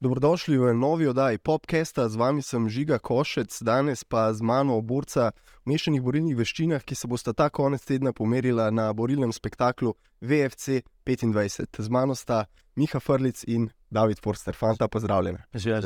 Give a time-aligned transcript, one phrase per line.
[0.00, 5.32] Dobrodošli v novi oddaji Popkesta, z vami sem Žiga Košec, danes pa z mano oborca
[5.64, 10.84] v mešanih borilnih veščinah, ki se bosta ta konec tedna pomerila na borilnem spektaklu VFC
[11.02, 11.82] 25.
[11.82, 12.46] Z mano sta
[12.76, 15.42] Miha Frlic in David Forster, fanta, pozdravljena.
[15.54, 15.80] Že je,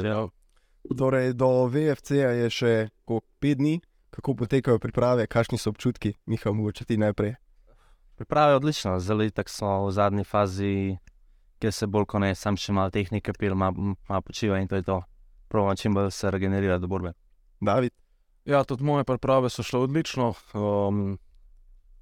[0.99, 2.73] Torej, do VFC-ja je še
[3.09, 3.79] koliko, pet dni,
[4.11, 7.35] kako potekajo priprave, kakšni so občutki, Miha, mogoče ti najprej.
[8.17, 10.97] Priprave odlično, zelo tako smo v zadnji fazi,
[11.59, 14.77] kjer se bolj kot ne, sam še malo tehnike, pil, malo ma počiva in to
[14.77, 15.03] je to.
[15.49, 17.13] Pravno čim bolj se regenerira do borbe.
[17.61, 17.93] David,
[18.49, 20.33] Ja, tudi moje priprave so šle odlično.
[20.55, 21.19] Um,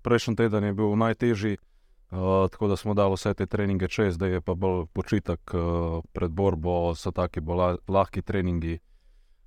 [0.03, 4.31] prejšnji teden je bil najtežji, uh, tako da smo dali vse te treninge čez, zdaj
[4.31, 8.79] je pa bolj počitek uh, pred borbo, so taki bolj la- lahki treningi,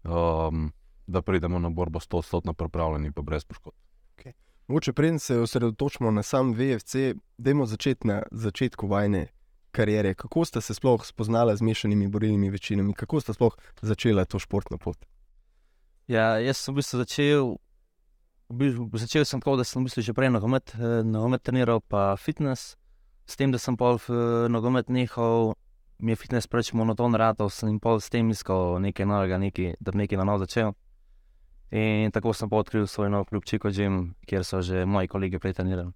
[0.04, 0.74] um,
[1.10, 3.76] da pridemo na borbo 100-odstotno pripravljeni, pa brez poškodb.
[4.68, 6.96] mogoče preden se osredotočimo na sam VFC,
[7.38, 9.28] dajmo začeti na začetku vajne
[9.72, 10.14] kariere.
[10.14, 14.78] Kako ste se sploh spoznali z mešanimi borilnimi večinami, kako ste sploh začeli to športno
[14.78, 14.98] pot?
[16.08, 17.56] Ja, jaz sem v bistvu začel,
[18.50, 21.82] v bistvu, začel sem tako, da sem v bistvu že prej nogomet, eh, nogomet treniral,
[21.82, 22.76] pa fitness.
[23.30, 25.54] S tem, da sem pol v eh, nogomet nehal,
[26.00, 29.92] mi je fitness preveč monoton ratov, sem pol s tem iskal nekaj novega, nekaj, da
[29.92, 30.74] bi nekaj na novo začel.
[31.72, 35.54] In tako sem pa odkril svoj nov klub Gym, kjer so že moji kolegi prej
[35.54, 35.92] trenirali.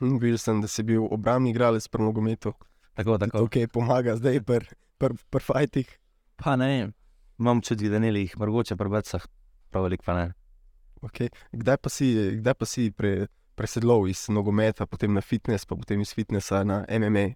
[0.00, 2.54] Hm, Videl sem, da si bil obrambni igralec pri nogometu.
[2.94, 3.44] Tako, tako.
[3.44, 4.66] Ok, pomaga zdaj pri
[4.98, 5.88] pr, pr fajtih.
[6.36, 6.92] Pa ne vem,
[7.38, 9.26] imam čuti, da ne jih, mogoče pri becah,
[9.70, 10.32] prav velik pa ne.
[11.02, 11.28] Okay.
[11.52, 12.06] Kdaj pa si,
[12.40, 16.82] kdaj pa si pre, presedlal iz nogometa, potem na fitness, pa potem iz fitnessa na
[16.90, 17.34] MMA?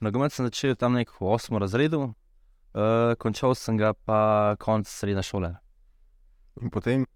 [0.00, 5.24] Nogomet sem začel tam nek v osmem razredu, uh, končal sem ga pa konec srednje
[5.28, 5.52] šole.
[6.60, 7.06] In potem,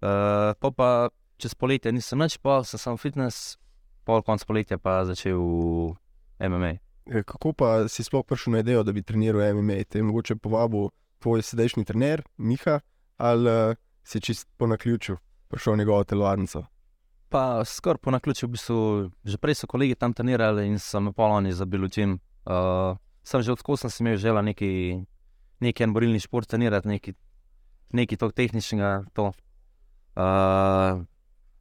[0.00, 1.08] Uh, po pa
[1.40, 3.56] čez poletje nisem več, pa sem samo fitness,
[4.04, 5.40] pol konc poletja pa začel
[6.40, 6.72] MMA.
[7.10, 9.84] eh, kako pa si sploh prišel na idejo, da bi treniral MMA?
[9.88, 10.90] Te je mogoče povabil
[11.22, 12.80] tvoj sedajšnji trener, Miha,
[13.16, 15.16] ali uh, si čist po naključju
[15.48, 16.66] prišel v njegovo telovadnico?
[17.28, 20.78] Pa skoraj po naključju, v bistvu, že prej so kolegi tam trenirali in
[21.16, 22.10] poloni zabili v čim.
[22.46, 25.02] Uh, sem že odkud sem imel želja neki,
[25.60, 27.14] neki en borilni šport trenirati, neki,
[27.92, 29.04] neki to tehničnega.
[29.14, 29.32] To.
[30.16, 31.04] Uh,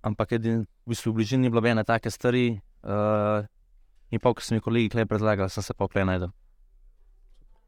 [0.02, 2.56] ampak edin, v bistvu v bližini ni bilo ene take stvari.
[2.86, 3.44] Uh,
[4.14, 6.32] in pa, ko so mi kolegi klej predlagali, sem se pa klej najdel.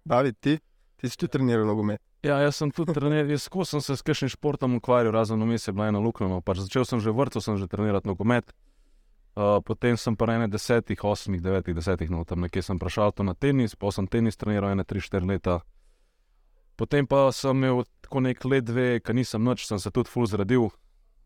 [0.08, 0.56] David, ti,
[0.96, 2.00] ti si tudi treniral nogomet.
[2.24, 5.74] Ja, jaz sem tudi trener, jaz sem se s kakšnim športom ukvarjal, razen vmes je
[5.76, 6.40] bila ena luknja.
[6.42, 8.56] Pač začel sem že v vrtu, sem že trenirati nogomet.
[9.38, 13.22] Uh, potem sem pa ene desetih, osmih, devetih, desetih, no tam nekje sem prešal to
[13.22, 15.62] na tenis, pa sem tenis treniral ene tri, štiri leta.
[16.78, 20.30] Potem pa sem imel tako nek let dve, ki nisem noč, sem se tudi full
[20.30, 20.70] zredil.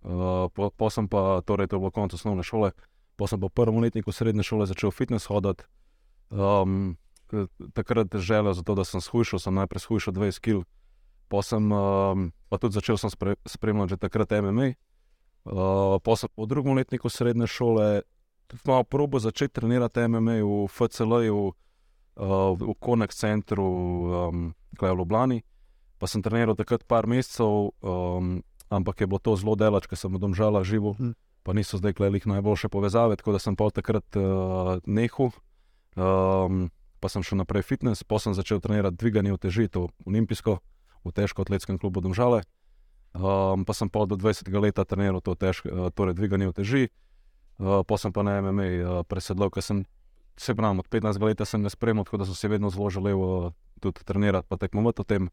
[0.01, 2.71] Uh, po, po sem pa, torej to je bilo konec osnovne šole,
[3.19, 5.67] pa sem pa prvem letniku srednje šole začel fitness hoditi.
[6.31, 6.95] Um,
[7.75, 10.63] takrat je želel za to, da sem shujšal, sem najprej shujšal 20 kg.
[11.27, 14.73] Pa sem um, pa tudi začel sem spre, spremljati že takrat MMA.
[15.45, 18.01] Uh, pa sem v drugem letniku srednje šole
[18.47, 21.53] tudi malo probo začeti trenirati MMA v FCL-ju,
[22.15, 25.39] uh, v Konek centru, um, kaj v Ljubljani.
[26.01, 30.09] Pa sem treniral takrat par mesecev, um, ampak je bilo to zelo delač, ker sem
[30.09, 31.13] v domžala živel, Hm.
[31.43, 35.33] pa niso zdaj klejih najboljše povezave, tako da sem pa od takrat uh, nehal.
[35.97, 36.69] Um,
[37.01, 40.61] pa sem šel naprej v fitness, pa sem začel trenirati dviganje uteži, to olimpijsko,
[41.01, 42.45] v težko atletskem klubu Domžale.
[43.11, 46.83] Um, pa sem pa do 20 let treniral to težko, uh, torej dviganje uteži,
[47.59, 49.83] uh, pa sem pa na MMA uh, presedlal, ker sem
[50.37, 53.19] se pravi, od 15 let sem ga spremljal, tako da sem se vedno zelo želel
[53.19, 55.29] uh, tudi trenirati, pa tekmovati o tem.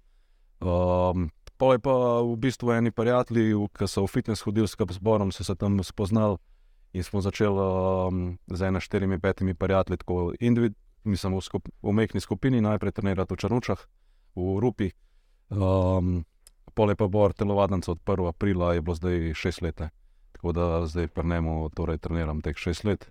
[0.60, 1.92] Um, pa je pa
[2.22, 5.82] v bistvu eni prijatelji, ki so v fitness hodili skupaj z Borom, so se tam
[5.84, 6.36] spoznali
[6.92, 10.84] in smo začeli um, z ena štirimi, petimi prijatelji, tako individualno.
[11.04, 13.80] Mislim, v, skup, v mehki skupini najprej trenirati v Črnučah,
[14.34, 14.90] v Rupi.
[15.48, 16.26] Um,
[16.74, 18.28] Pole pa bo telovadnico od 1.
[18.28, 19.80] aprila, je bilo zdaj 6 let.
[19.80, 19.90] ne.
[20.32, 23.10] Tako da zdaj prnemo, torej treniram teh 6 let.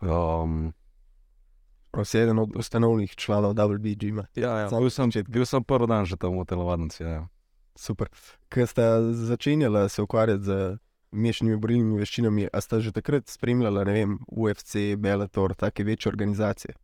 [0.00, 0.72] Um,
[1.94, 4.26] Prav si eden od ustanovnih članov WB Gima.
[4.34, 7.02] ja, ja, Sam bil, sem, bil sem prvi dan že tam v telovadnici.
[7.02, 7.28] Ja, ja.
[7.78, 8.08] Super.
[8.48, 8.82] Ker ste
[9.12, 10.78] začenjali se ukvarjati z
[11.14, 16.74] mešanimi borilnimi veščinami, a ste že takrat spremljali, ne vem, UFC, Bellator, take večje organizacije?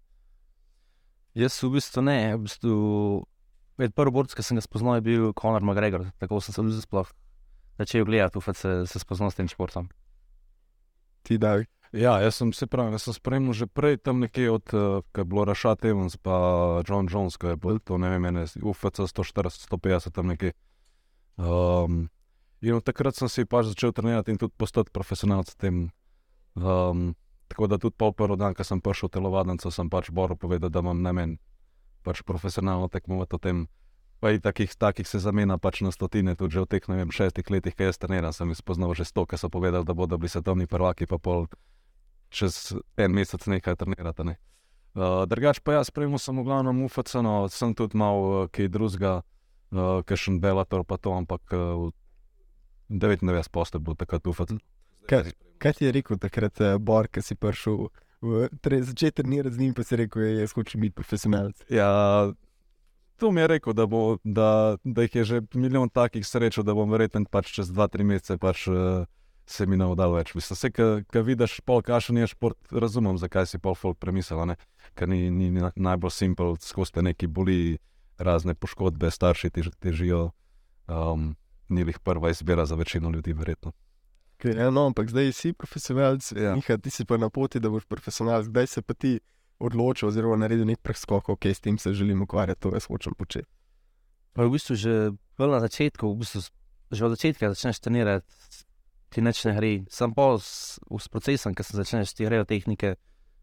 [1.34, 2.76] Jaz v bistvu ne, v bistvu,
[3.78, 7.10] prvi borc, ki sem ga spoznal, je bil Conor McGregor, tako sem se tudi sploh
[7.80, 9.88] začel gledati, ufat se, se spoznal s tem športom.
[11.22, 11.66] Ti davi.
[11.92, 15.20] Ja, jaz sem se pravi, jaz sem spremljal že prej tam nekje od, uh, ko
[15.20, 19.02] je bilo Rašat Evans pa John Jones, ko je bilo to, ne vem, ene UFC
[19.10, 20.52] 140, 150 tam nekje.
[21.34, 22.06] Um,
[22.60, 25.90] in od takrat sem si pač začel trenirati in tudi postati profesionalc v tem,
[26.54, 27.14] Um,
[27.48, 30.70] tako da tudi pol prvi dan, ko sem prišel v telovadnico, sem pač Boru povedal,
[30.70, 31.38] da imam namen
[32.02, 33.58] pač profesionalno tekmovati v tem.
[34.20, 37.72] Pa in takih, takih se zamenja pač na stotine, tudi v teh vem, šestih letih,
[37.72, 41.08] ki jaz treniram, sem spoznal že sto, ki so povedali, da bodo bili svetovni prvaki,
[41.08, 41.48] pa pol
[42.30, 44.24] čez en mesec nekaj trenirati.
[44.24, 44.36] Ne.
[44.94, 49.20] Uh, drugač pa jaz spremljam samo glavno UFC, no, sem tudi malo uh, kaj drugega,
[49.70, 51.90] uh, kaj še Bellator, pa to, ampak uh,
[52.90, 54.58] 99 posto je bilo takrat UFC.
[55.06, 55.30] Kaj,
[55.62, 57.86] kaj ti je rekel takrat, uh, Bor, ki si prišel?
[58.20, 61.62] Začeti trenirati z njim, pa si rekel, da je hoče biti profesionalc.
[61.72, 61.88] Ja,
[63.16, 66.74] to mi je rekel, da, bo, da, da jih je že milijon takih srečo, da
[66.74, 69.06] bom verjetno pač čez 2-3 mesece pač, uh,
[69.50, 70.32] se mi navdal več.
[70.34, 74.54] Mislim, se, ki vidiš pol kašen je šport, razumem, zakaj si pol folk premislil,
[74.98, 77.78] ker ni, ni, ni najbolj simpel, skozi te neki boli,
[78.20, 80.30] razne poškodbe, starši ti težijo.
[80.90, 81.34] Um,
[81.70, 83.72] ni jih prva izbira za večino ljudi, verjetno.
[84.40, 86.54] Okay, ja, no, ampak zdaj si profesionalc, ja.
[86.56, 88.48] Miha, ti si pa na poti, da boš profesionalc.
[88.48, 89.18] Kdaj se pa ti
[89.60, 93.46] odločil, oziroma naredil nek preskok, ok, s tem se želim ukvarjati, to jaz hočem početi.
[94.32, 96.40] Pa v bistvu že na začetku, v bistvu,
[96.90, 98.26] že od začetka začneš trenirati,
[99.10, 99.72] ti neč ne gre.
[99.90, 102.94] Sam pa s, s procesom, ki se začneš ti grejo tehnike,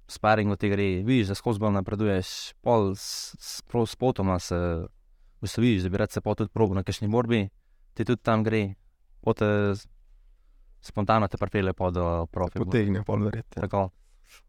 [0.08, 2.34] sparing ti gre, vidiš, da skozi bolj napreduješ,
[2.64, 4.58] pol s, s, s potoma se,
[5.44, 7.44] v vidiš, da bi rad se pa tudi probil na kakšni borbi,
[7.94, 8.72] ti tudi tam gre,
[9.22, 9.48] pote
[10.82, 12.66] spontano te pripelje pa do profila.
[12.66, 13.60] Potegne, pol verjete.
[13.60, 13.90] Tako.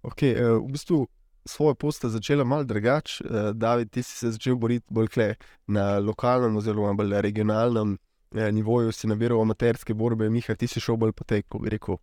[0.07, 1.07] Ok, uh, v bistvu
[1.49, 3.25] svojo pot sta začela malo drugače.
[3.25, 5.35] Uh, David, ti si se začel boriti bolj
[5.67, 7.97] na lokalnem, oziroma bolj regionalnem
[8.35, 11.71] eh, nivoju, si nabiral amaterske borbe, Miha, ti si šel bolj po tej, ko bi
[11.71, 11.99] rekel.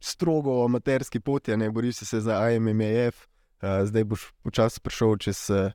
[0.00, 3.26] Strogo amaterski pot, ne boriš se za AMMF,
[3.62, 5.72] uh, zdaj boš počasi prišel čez, uh,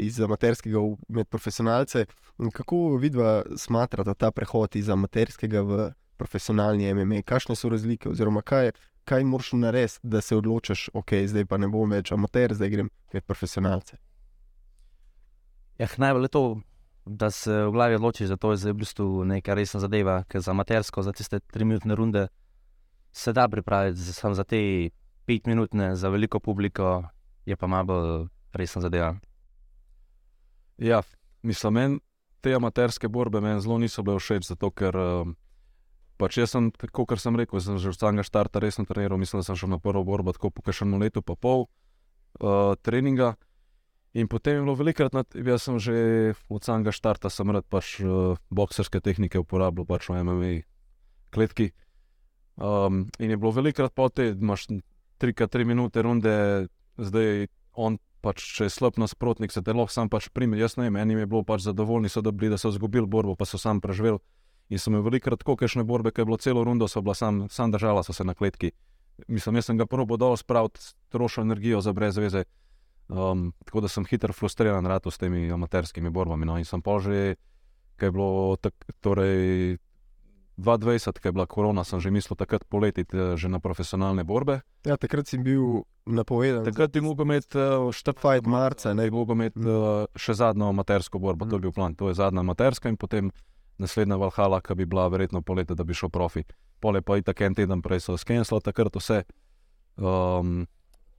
[0.00, 0.78] iz amaterskega
[1.08, 2.06] med profesionalce.
[2.52, 7.22] Kako vidva smatrata ta prehod iz amaterskega v profesionalni MMA?
[7.22, 8.72] Kakšne so razlike, oziroma kaj,
[9.04, 12.90] kaj moraš narediti, da se odločiš, ok, zdaj pa ne bom več amater, zdaj grem
[13.12, 13.96] med profesionalce.
[15.78, 16.44] Ja, najbolj je to,
[17.04, 20.40] da se v glavi odločiš, da to je zdaj v bistvu nekaj resna zadeva, ker
[20.40, 22.28] za amatersko, za tiste tri minutne runde
[23.12, 24.90] se da pripraviti, samo za te
[25.26, 27.02] pet minutne, za veliko publiko
[27.46, 29.14] je pa malo resna zadeva.
[30.78, 31.02] Ja,
[31.42, 32.00] mislim, men,
[32.40, 35.36] te amaterske borbe meni zelo niso bile všeč, zato ker um,
[36.18, 39.46] pač jaz sem, kot sem rekel, sem že od samega starta resno treniral, mislim, da
[39.46, 43.34] sem šel na prvo borbo, tako po kakšnem letu, pa pol uh, treninga.
[44.12, 45.94] In potem je bilo velikokrat, jaz sem že
[46.52, 50.52] od samega starta, sem rad pač uh, bokserske tehnike uporabljal, pač v MMA
[51.32, 51.72] kletki.
[52.60, 54.68] Um, in je bilo velikokrat po te, imaš
[55.16, 56.68] 3-3 minute runde,
[57.00, 60.60] zdaj on pač, če je slab nasprotnik, se te lahko sam pač prime.
[60.60, 63.48] Jaz ne vem, enim je bilo pač zadovoljni, so dobili, da so izgubili borbo, pa
[63.48, 64.20] so sam preživeli.
[64.68, 67.46] In sem imel veliko tako kešne borbe, ki je bilo celo rundo, so bila sam,
[67.48, 68.70] sam držala so se na kletki.
[69.28, 70.70] Mislim, jaz sem ga prvo dol spravil,
[71.12, 72.44] trošil energijo za brez veze.
[73.12, 76.48] Um, tako da sem hitro frustriran rad s temi amaterskimi borbami.
[76.48, 76.56] No.
[76.56, 77.36] In sem pa že,
[78.00, 78.72] kaj je bilo, tak,
[79.04, 79.76] torej
[80.56, 84.62] 2020, ki je bila korona, sem že mislil takrat poletiti eh, že na profesionalne borbe.
[84.88, 86.64] Ja, takrat si bil napovedan.
[86.64, 91.18] Takrat je mogel imeti uh, štefajt marca, ne bi mogel imeti uh, še zadnjo amatersko
[91.18, 91.50] borbo, mm.
[91.50, 91.94] to je bil plan.
[91.94, 93.30] To je zadnja amaterska in potem
[93.78, 96.44] naslednja Valhalla, ki bi bila verjetno poletje, da bi šel profi.
[96.80, 99.22] Pole pa je tako en teden prej so skenirali takrat vse.
[99.96, 100.66] Um,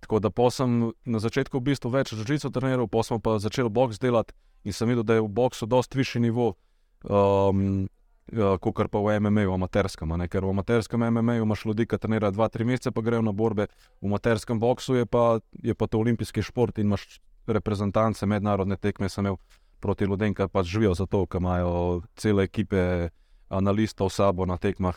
[0.04, 4.00] tako da sem na začetku v bistvu več žico treniral, pa sem pa začel boks
[4.00, 4.34] delati
[4.64, 6.56] in sem videl, da je v boksu dosti višji nivo.
[7.04, 7.88] Um,
[8.32, 10.08] Ja, kot pa v MMA, v amaterskem.
[10.32, 13.68] Ker v amaterskem MMA imaš ljudi, ki trenirajo 2-3 mesece, pa grejo na borbe,
[14.00, 19.12] v amaterskem boksu je pa, je pa to olimpijski šport in imaš reprezentance, mednarodne tekme.
[19.12, 19.38] Sem imel
[19.84, 23.12] proti ljudem, ki pač živijo za to, ki imajo cele ekipe
[23.52, 24.96] analistov sabo na tekmah.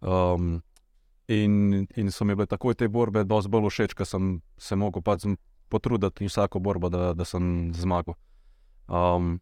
[0.00, 0.62] Um,
[1.28, 5.02] in, in so mi bile takoj te borbe dosti bolj všeč, ker sem se mogel
[5.02, 5.26] pač
[5.72, 8.16] potruditi in vsako borbo, da, da sem zmagal.
[8.88, 9.38] Um,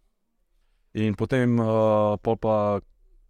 [0.95, 2.81] in potem, uh, pa,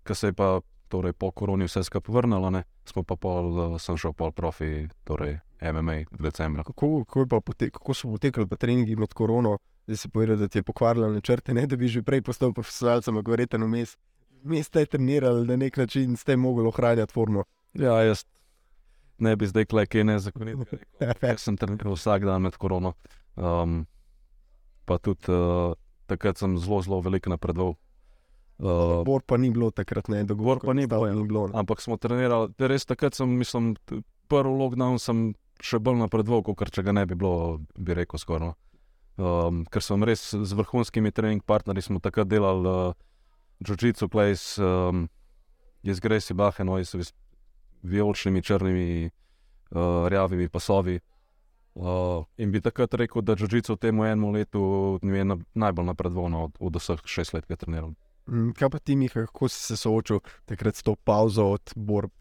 [0.05, 0.59] ki se je pa
[0.91, 2.65] torej, po koroni vse skupaj vrnilo, ne?
[2.85, 6.65] smo pa pol, uh, sem šel pol profi, torej MMA, decembra.
[6.67, 9.59] Kako, kako, potek, kako so potekali treningi med korono?
[9.91, 13.09] da si povedal, da ti je pokvarila načrte, ne da bi že prej postal profesionalec,
[13.09, 13.99] ampak na mest.
[14.43, 17.45] Mi ste trenirali na nek način, ste mogli ohranjati formo.
[17.75, 18.25] Ja, jaz
[19.21, 20.81] ne bi zdaj kle, kaj ne zakonito.
[21.01, 22.95] Jaz sem treniral vsak dan med korono.
[23.37, 23.85] Um,
[24.89, 25.77] pa tudi uh,
[26.11, 27.77] takrat sem zelo, zelo veliko napredoval.
[28.61, 30.61] Uh, Bor pa ni bilo takrat, ne dogovor.
[30.65, 32.53] Pa ni bilo, ni bilo ampak smo trenirali.
[32.59, 33.75] Res takrat sem, mislim,
[34.29, 38.51] prvi lockdown sem še bolj napredoval, kot če ga ne bi bilo, bi rekel skoraj.
[38.51, 38.57] No
[39.21, 42.99] um, ker sem res z vrhunskimi trening partnerji, smo takrat delali uh,
[43.65, 45.07] Jiu-Jitsu, Place, um,
[45.87, 47.13] jaz Gracie Bahen, no, jaz
[47.83, 49.11] vijoličnimi, črnimi,
[49.71, 51.01] uh, rjavimi pasovi.
[51.75, 56.45] Uh, in bi takrat rekel, da Džožico v tem enem letu je na, najbolj napredoval
[56.45, 57.93] od, od vseh šest let, ki je treniral.
[58.27, 62.13] Mm, Kaj pa ti, Miha, kako si se soočil takrat s to pauzo od borb?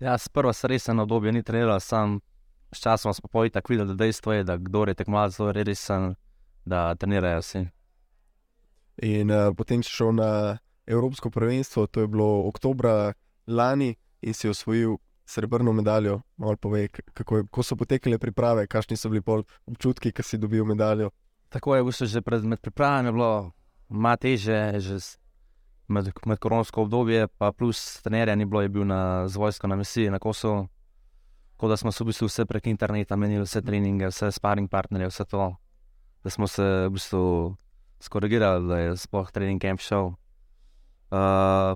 [0.00, 2.20] Ja, sprva se res eno obdobje ni treniral, sam
[2.72, 6.14] s časom smo pa tako videli, da dejstvo je, da kdo je tekmovalec, zelo resen,
[6.64, 7.66] da trenirajo vsi.
[9.02, 13.12] In uh, potem si šel na Evropsko prvenstvo, to je bilo oktobra
[13.46, 14.96] lani in si osvojil
[15.28, 16.20] srebrno medaljo.
[16.36, 19.22] Malo povej, kako, je, kako so potekale priprave, kakšni so bili
[19.66, 21.10] občutki, ko si dobil medaljo.
[21.48, 23.52] Tako je v bistvu že pred, med pripravami bilo
[23.88, 24.98] malo teže, že
[25.88, 29.76] med, med koronsko obdobje, pa plus trenerja ni bilo, je bil na, z vojsko na
[29.76, 30.68] misiji na Kosovo.
[31.56, 35.08] Tako da smo se v bistvu vse prek interneta menili, vse treninge, vse sparring partnerje,
[35.08, 35.56] vse to.
[36.24, 37.56] Da smo se v bistvu
[38.00, 40.12] skorigirali, da je sploh trening camp šel.
[41.10, 41.74] Uh,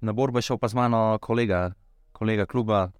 [0.00, 1.72] na borbo je šel pa z mano kolega,
[2.12, 2.90] kolega kluba.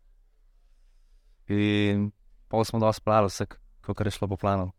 [1.49, 2.11] In
[2.49, 3.47] pol smo dosti spravili, vse,
[3.95, 4.71] kar je šlo po planu.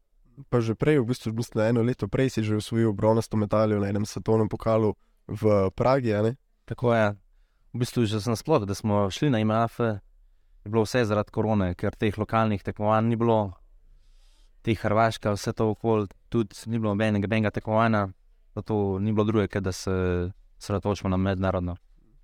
[0.50, 3.80] Pa že prej, v bistvu, mislim, da eno leto prej si že osvojil bronasto medaljo
[3.80, 4.96] na enem svetovnem pokalu
[5.28, 6.14] v Pragi.
[6.66, 7.16] Tako je.
[7.74, 9.80] V bistvu že nasplošno, da smo šli na IMAF,
[10.64, 13.54] je bilo vse zaradi korone, ker teh lokalnih tekmovanj ni bilo,
[14.62, 18.10] teh Hrvaška, vse to okoli, tudi ni bilo nobenega tekmovanja,
[18.56, 19.92] zato ni bilo druge, kot da se
[20.60, 21.76] sredotočimo na mednarodno.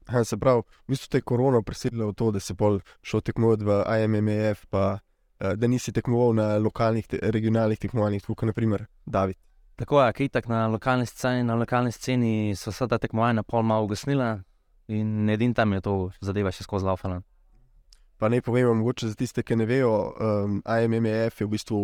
[0.07, 3.21] Ha, se pravi, v bistvu te je korona prisilila v to, da si pol šel
[3.27, 4.99] tekmovati v IMMF, pa
[5.39, 9.37] eh, da nisi tekmoval na lokalnih, te, regionalnih tekmovanjih, kot naprimer David.
[9.77, 13.61] Tako je, kaj tako na lokalni sceni, na lokalni sceni so vsa ta tekmovanja pol
[13.61, 14.39] malo ugasnila
[14.87, 17.21] in edin tam je to zadeva še skozi laufala.
[18.17, 21.81] Pa ne povem, mogoče za tiste, ki ne vejo, um, IMMF je v bistvu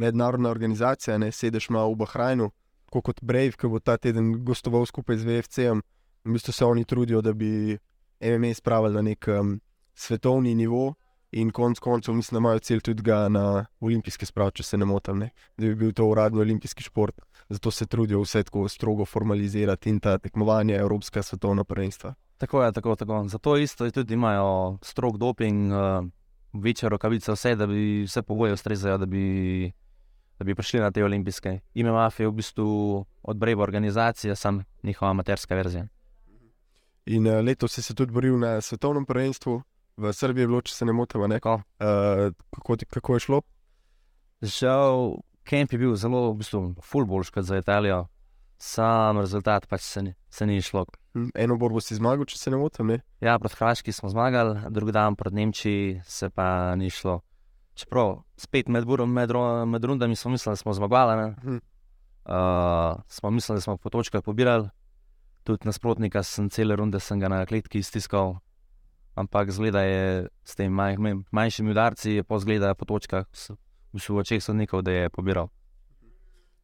[0.00, 2.48] mednarodna organizacija, ne sedeš ima v Bahrajnu,
[2.88, 5.82] kot Brave, ki bo ta teden gostoval skupaj z VFC-em.
[6.24, 7.78] V bistvu se oni trudijo, da bi
[8.20, 9.60] MMA spravili na nek um,
[9.94, 10.94] svetovni nivo.
[11.30, 15.18] In konec koncev, mislim, da imajo cilj tudi na olimpijske sprave, če se ne motim,
[15.18, 15.30] ne?
[15.58, 17.20] da bi bil to uradno olimpijski šport.
[17.48, 22.14] Zato se trudijo vse tako strogo formalizirati in ta tekmovanja, evropska svetovna prvenstva.
[22.38, 23.24] Tako je, tako, tako.
[23.28, 26.08] Zato isto tudi imajo strok doping, uh,
[26.52, 29.72] večje rokavice, vse, da bi vse pogoje ustrezajo, da bi,
[30.38, 31.60] da bi prišli na te olimpijske.
[31.74, 35.88] Ime Mafija je v bistvu od Brejva organizacija, sam njihova amaterska verzija.
[37.08, 39.62] In uh, letos si se tudi boril na svetovnem prvenstvu,
[39.96, 41.40] v Srbiji je bilo, če se ne motim, ne?
[41.40, 43.38] Uh, kako, ti- kako je šlo?
[44.44, 45.16] Žal,
[45.48, 46.60] kamp je bil zelo, v bistvu,
[47.32, 48.06] kot za Italijo,
[48.58, 50.84] sam rezultat pač se ni, se ni šlo.
[51.14, 52.92] Hm, Eno borbo si zmagal, če se ne motim.
[52.92, 53.00] Ne?
[53.24, 57.20] Ja, proti Hrvaški smo zmagali, drugi dan proti Nemčiji se pa ni šlo.
[57.78, 59.30] Čeprav spet med, burom, med,
[59.66, 61.32] med rundami smo mislili, da smo zmagali.
[61.40, 61.58] Mhm.
[62.28, 64.68] Uh, smo mislili, da smo po točkah pobirali,
[65.48, 68.36] tudi nasprotnika sem cele runde sem ga na kletki stiskal,
[69.16, 70.02] ampak zgleda je
[70.44, 73.24] s tem manj, manj, manjšimi udarci, pa zgleda po točkah,
[73.94, 75.48] v očeh sodnikov, da je pobiral.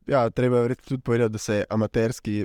[0.06, 2.44] Ja, treba je tudi povedati, da se amaterski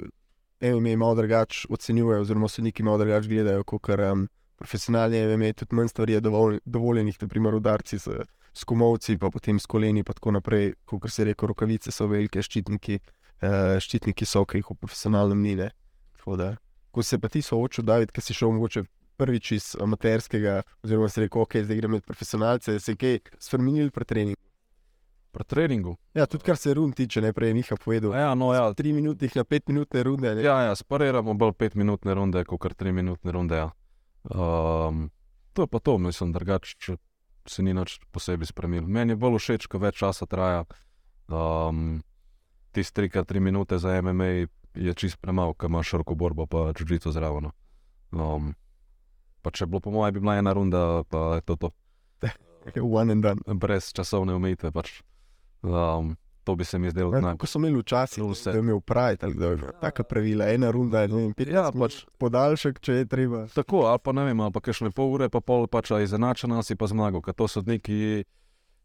[0.64, 5.92] MMA malo drugače ocenjujejo, oziroma sodniki malo drugače gledajo, kot um, profesionalni MMA, tudi manj
[5.92, 8.08] stvari je dovolj, dovoljenih, naprimer udarci s,
[8.54, 10.74] s komovci, pa potem s koleni, pa tako naprej.
[10.86, 13.00] Kot se reče, rokavice so velike, ščitniki,
[13.44, 15.56] uh, ščitniki so, ki jih v profesionalnem ni.
[15.60, 15.70] ne.
[16.30, 16.56] Tako da,
[16.92, 18.84] Ko se pa ti soočil, David, ki si šel mogoče
[19.18, 23.90] prvič iz amaterskega, oziroma si rekel, ok, zdaj gremo med profesionalce, se je kaj spremenil
[23.92, 24.42] pri treningu.
[25.34, 25.96] Pri treningu.
[26.14, 28.14] Ja, tudi kar se rund tiče, ne prej Miha povedal.
[28.14, 30.36] Ja, no, ja, Tri minutih na pet minutne runde.
[30.36, 30.44] Ne?
[30.46, 33.58] ja, ja spariramo bolj pet minutne runde, kot kar tri minutne runde.
[33.58, 33.72] Ja.
[34.30, 35.10] Um,
[35.54, 36.98] to je pa to, mislim, drugače če
[37.50, 38.86] se ni nič posebej spremenil.
[38.86, 40.66] Meni je bolj všeč, ko več časa traja.
[41.26, 42.04] Um,
[42.70, 46.74] Tisti tri, kar tri minute za MMA je čist premalo, ker imaš široko borbo, pa
[46.74, 47.50] čužico zraven.
[47.50, 47.54] no.
[48.12, 48.54] Um,
[49.42, 51.70] pa če bi bilo po mojem, bi bila ena runda, pa je to to.
[52.92, 53.42] One and done.
[53.48, 54.72] Brez časovne omejitve.
[54.72, 55.02] Pač.
[55.62, 57.38] Um, to bi se mi zdelo Ja, naj.
[57.38, 58.50] Ko so imeli včasih, Zelo da vse.
[58.50, 62.06] je imel Pride, ali da je taka pravila, ena runda, ne vem, pet Ja, pač
[62.18, 63.44] podaljšek, če je treba.
[63.48, 66.74] Tako, ali pa ne vem, ali pa kakšne pol ure, pa pol pač izenačena si
[66.74, 68.24] pa zmagal, ker to sodniki,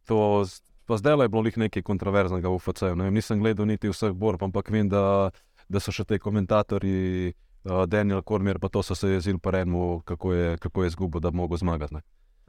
[0.05, 2.93] to, z- pa zdaj je bilo lih nekaj kontroverznega v UFC-ju.
[2.93, 5.31] ne vem, Nisem gledal niti vseh borb, ampak vem, da,
[5.69, 7.33] da so še te komentatorji,
[7.65, 11.21] uh, Daniel Kormier, pa to so se jezili po enemu, kako je, kako je izgubil,
[11.21, 11.95] da bi mogel zmagati.
[11.95, 12.03] ne.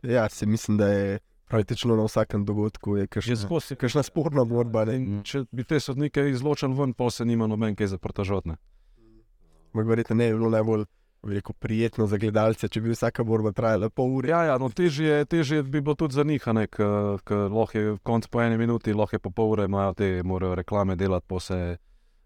[0.03, 4.85] Ja, se mislim, da je praktično na vsakem dogodku je kakšna, sporna borba.
[5.23, 8.57] Če bi te sodnike izločili ven, pa se nima noben kaj za pritožotne.
[9.73, 10.85] Verjetno ne bi bilo najbolj
[11.25, 14.29] rekel, prijetno za gledalce, če bi vsaka borba trajala pol ure.
[14.29, 18.41] Ja, ja no, težje, težje bi bilo tudi za njih, ker lahko je konc po
[18.41, 21.59] eni minuti, lahko je po pol ure, imajo te, morajo reklame delati, pa se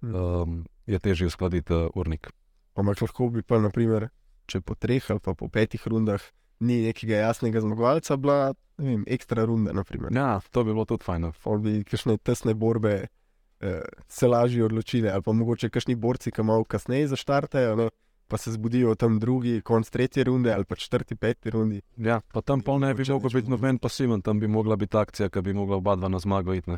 [0.01, 2.31] um, je težje uskladiti uh, urnik.
[2.79, 4.09] Ampak lahko bi pa, naprimer,
[4.49, 6.23] če po treh ali pa po petih rundah
[6.59, 9.73] ni nekega jasnega zmagovalca, bila vem, ekstra runda.
[9.75, 10.11] Naprimer.
[10.15, 11.31] Ja, to bi bilo tudi fajn.
[11.43, 16.43] Pol bi kakšne tesne borbe eh, se lažje odločile, ali pa mogoče kakšni borci, ki
[16.43, 17.89] malo kasneje zaštartajo, no,
[18.29, 21.81] pa se zbudijo tam drugi, konc tretje runde ali pa četrti, peti rundi.
[21.97, 24.75] Ja, pa tam pol ne bi Mogoče mogel več biti noben pasiven, tam bi mogla
[24.75, 26.77] biti akcija, ki bi mogla oba dva na zmago iti,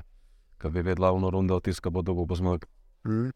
[0.61, 2.69] ki bi vedela, da rundo tiska bo dolgo bo zmag.
[3.05, 3.29] Mhm.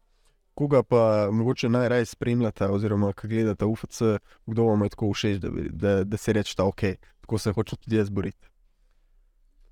[0.54, 4.02] Koga pa mogoče najraje spremljate, oziroma kaj gledate UFC,
[4.46, 6.80] kdo vam je tako všeč, da, bi- da, da se reče, da ok,
[7.20, 8.48] tako se hoče tudi jaz boriti.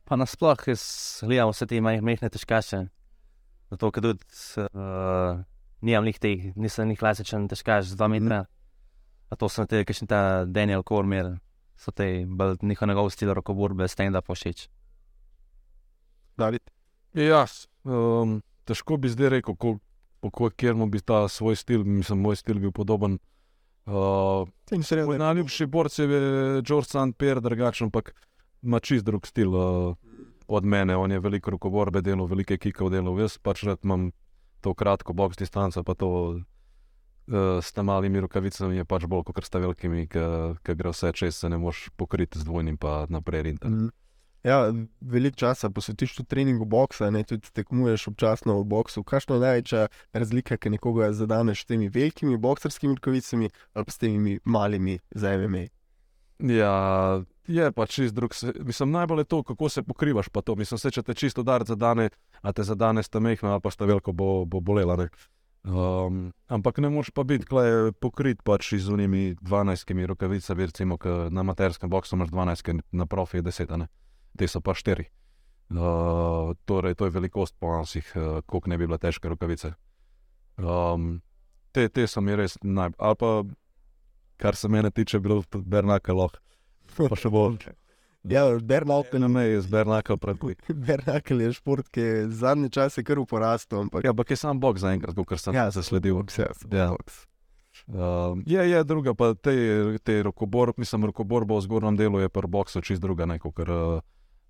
[0.05, 0.83] Pa nasploh, jaz
[1.23, 2.83] gledam vse te maj- majhne težkaše.
[3.71, 4.21] Zato, ker tudi
[4.59, 5.41] uh,
[5.81, 8.45] nimam njih teh, nisem njih klasičen težkaš z 2 metra.
[9.31, 11.39] A to so te, ki še ta Daniel Cormier,
[11.77, 14.69] so te, bolj njihov njegov stil rokoborbe, stand-up všeč.
[16.37, 16.61] David?
[17.15, 17.47] Ja,
[17.85, 19.79] um, težko bi zdaj rekel, ko,
[20.21, 23.19] po mu bi ta svoj stil, mislim, moj stil bil podoben.
[23.85, 24.49] Uh,
[25.07, 26.07] moj najljubši borc je
[26.63, 27.17] George St.
[27.19, 28.15] Pierre, drugačen, ampak
[28.63, 29.97] ima čist drug stil uh,
[30.49, 30.97] od mene.
[30.97, 33.19] On je veliko rokoborbe delal, velike kikov delal.
[33.21, 34.11] Jaz pač rad imam
[34.65, 36.09] to kratko box distanco, pa to
[37.29, 41.13] uh, s tem malimi rokavicami je pač bolj kot s ta velikimi, ki gre vse
[41.13, 43.43] čez, se ne moš pokriti z dvojnim pa naprej.
[43.43, 43.75] rintati.
[43.75, 44.04] Mhm.
[44.45, 49.03] Ja, veliko časa posvetiš tudi treningu boksa, ne tudi tekmuješ občasno v boksu.
[49.03, 54.39] Kakšna je največja razlika, ki nekoga zadaneš s temi velikimi boksarskimi rokavicami ali s temi
[54.45, 55.65] malimi za MMA?
[56.39, 58.35] Ja, je pa čist drug.
[58.65, 60.29] Mislim, najbolj je to, kako se pokrivaš.
[60.45, 60.55] to.
[60.55, 62.11] Mislim, se, če te čisto udarec zadane,
[62.43, 64.97] a te zadane sta mehna, ali pa sta veliko, bo, bo bolela.
[64.97, 65.09] ne.
[65.65, 70.99] Um, ampak ne moreš pa biti klej pokrit pač z unimi 12 rokavicami, recimo
[71.31, 74.04] na amaterskem boksu imaš 12, ker na profi je 10, a ne.
[74.37, 75.05] Te so pa 4.
[75.71, 79.73] Uh, torej, to je velikost po nosih, uh, koliko ne bi bila težka rokavice.
[80.57, 81.23] Um,
[81.73, 82.99] te, te so mi res najbolj.
[83.01, 83.31] Ali pa,
[84.37, 86.29] kar se mene tiče, bil tudi Bernakel,
[86.97, 87.59] pa še bolj.
[88.25, 90.41] Ja, Bernal, Na meji z Bernakel pred
[90.89, 93.77] Bernakel je šport, ki je zadnje čase kar v porastu.
[93.77, 96.17] Ampak, Ja, ampak je sam Bog zaenkrat, kot sem Ja, zasledil.
[96.17, 96.89] boks, ja, samo Ja.
[96.89, 97.27] boks.
[97.85, 99.53] Um, je, je druga, pa te,
[100.01, 104.01] te rokobor, mislim, rokoborba v zgornjem delu je pri boksu čist druga, ne kot uh,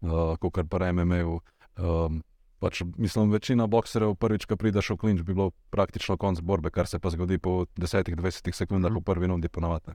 [0.04, 1.40] uh, pri MMA-ju.
[1.78, 2.22] Um,
[2.58, 6.86] pač, mislim, večina bokserjev prvič, ko prideš v klinč, bi bilo praktično konc borbe, kar
[6.86, 8.98] se pa zgodi po 10-20 sekundah Mhm.
[9.00, 9.92] v prvi rundi ponovadi.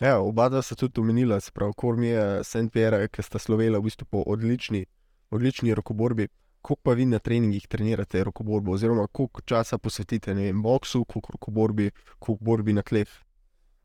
[0.00, 2.72] Ja, oba dva sta tudi omenila, se pravi, Kormija, St.
[2.72, 4.86] Pierre, ki sta slovela v bistvu po odlični,
[5.30, 6.28] odlični rokoborbi.
[6.62, 11.32] Koliko pa vi na treningih trenirate rokoborbo, oziroma koliko časa posvetite ne vem, boksu, koliko
[11.32, 13.08] rokoborbi, koliko borbi na tleh?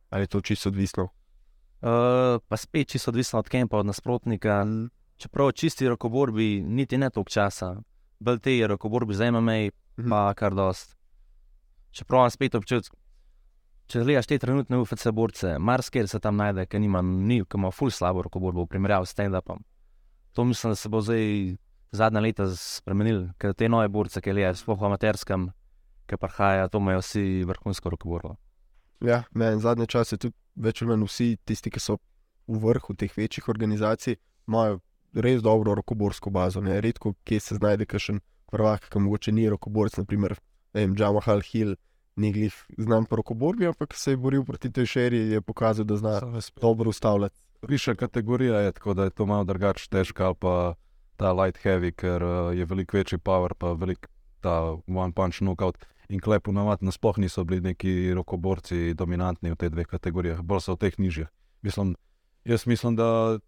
[0.10, 1.04] Ali je to čisto odvisno?
[1.82, 4.66] Uh, pa spet čisto odvisno od kempa, od nasprotnika.
[5.18, 7.76] Čeprav čisti rokoborbi niti ne toliko časa,
[8.20, 10.10] bolj te rokoborbi za MMA, Mhm.
[10.10, 10.96] pa kar dost.
[11.92, 12.94] Čeprav imam spet občutek,
[13.88, 17.72] če gledaš te trenutne UFC borce, marsikaj se tam najde, ki nima, ni, ki ima
[17.72, 19.64] ful slabo rokoborbo v primerjavi s stand-upom.
[20.34, 21.56] To mislim, da se bo zdaj
[21.92, 25.48] zadnja leta spremenil, ker te nove borce, ki gledaš, sploh v amaterskem,
[26.06, 28.36] ki prihajajo, to imajo vsi vrhunsko rokoborbo.
[29.02, 31.98] Ja, meni zadnje čase tudi več ali manj vsi tisti, ki so
[32.48, 34.16] v vrhu teh večjih organizacij,
[34.48, 34.80] imajo
[35.18, 36.62] res dobro rokoborsko bazo.
[36.62, 36.82] Ne?
[36.82, 40.38] Redko kje se znajde kakšen prvak, ki mogoče ni rokoborc, naprimer
[40.74, 41.76] Džamahal Hill,
[42.18, 45.86] ni glih znan po rokoborbi, ampak se je boril proti tej šeri in je pokazal,
[45.86, 46.20] da zna
[46.62, 47.36] dobro ustavljati.
[47.68, 50.76] Višja kategorija je, tako da je to malo drugače težka, pa
[51.18, 52.24] ta light heavy, ker
[52.58, 54.10] je veliko večji power, pa veliko
[54.42, 55.78] ta one punch knockout.
[56.10, 60.78] In klepu navad nasploh niso bili neki rokoborci dominantni v teh dveh kategorijah, bolj so
[60.78, 61.28] v teh nižjih.
[61.62, 61.96] Mislim,
[62.46, 63.40] jaz mislim, da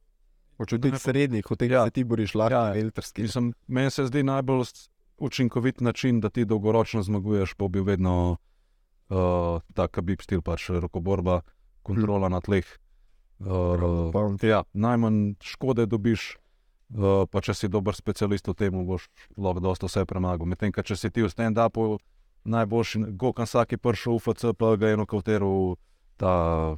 [0.59, 1.87] Če v teh srednjih, v teh, Ja.
[1.89, 2.73] ti boriš lahko, Ja.
[2.73, 3.21] veltrski.
[3.21, 4.67] Mislim, meni se zdi najbolj
[5.17, 8.37] učinkovit način, da ti dolgoročno zmaguješ, bo bil vedno
[9.09, 11.41] uh, ta kabib stil, pač rokoborba,
[11.83, 12.65] kontrola na tleh.
[13.39, 16.35] Uh, ja, najmanj škode dobiš,
[16.91, 19.07] uh, pa če si dober specialist v tem, boš
[19.39, 20.43] lahko dosta vse premagal.
[20.43, 21.99] Medtem, če si ti v stand-upu
[22.43, 25.75] najboljši, Gokan vsak je prišel v UFC, pa ga je nokauteral
[26.19, 26.75] ta,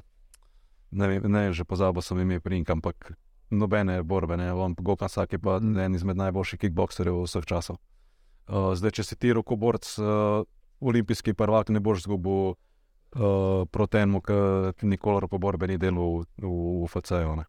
[0.92, 3.18] ne vem, ne, že pozabil sem ime prink, ampak
[3.52, 7.78] nobene borbe, ne, on Gokan vsak je pa en izmed najboljših kickboxerjev vseh časov.
[8.48, 10.44] Uh, zdaj, če si ti rokoborc, uh,
[10.82, 16.54] olimpijski prvak, ne boš zgubil uh, proti enemu, ki nikoli rokoborbe ni delal v, v
[16.84, 17.36] UFC-ju.
[17.36, 17.46] ne.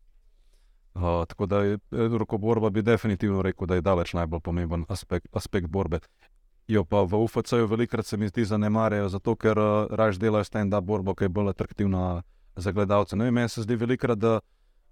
[0.95, 1.79] Uh, tako da je eh,
[2.19, 6.01] rokoborba bi definitivno rekel, da je daleč najbolj pomemben aspekt, aspekt borbe.
[6.69, 10.85] Jo pa v UFC-ju velikokrat se mi zdi zanemarjajo, zato ker uh, raje delajo stand-up
[10.85, 12.23] borbo, ki je bolj atraktivna
[12.57, 13.17] za gledalce.
[13.17, 14.41] Vem, Meni se zdi velikokrat, da,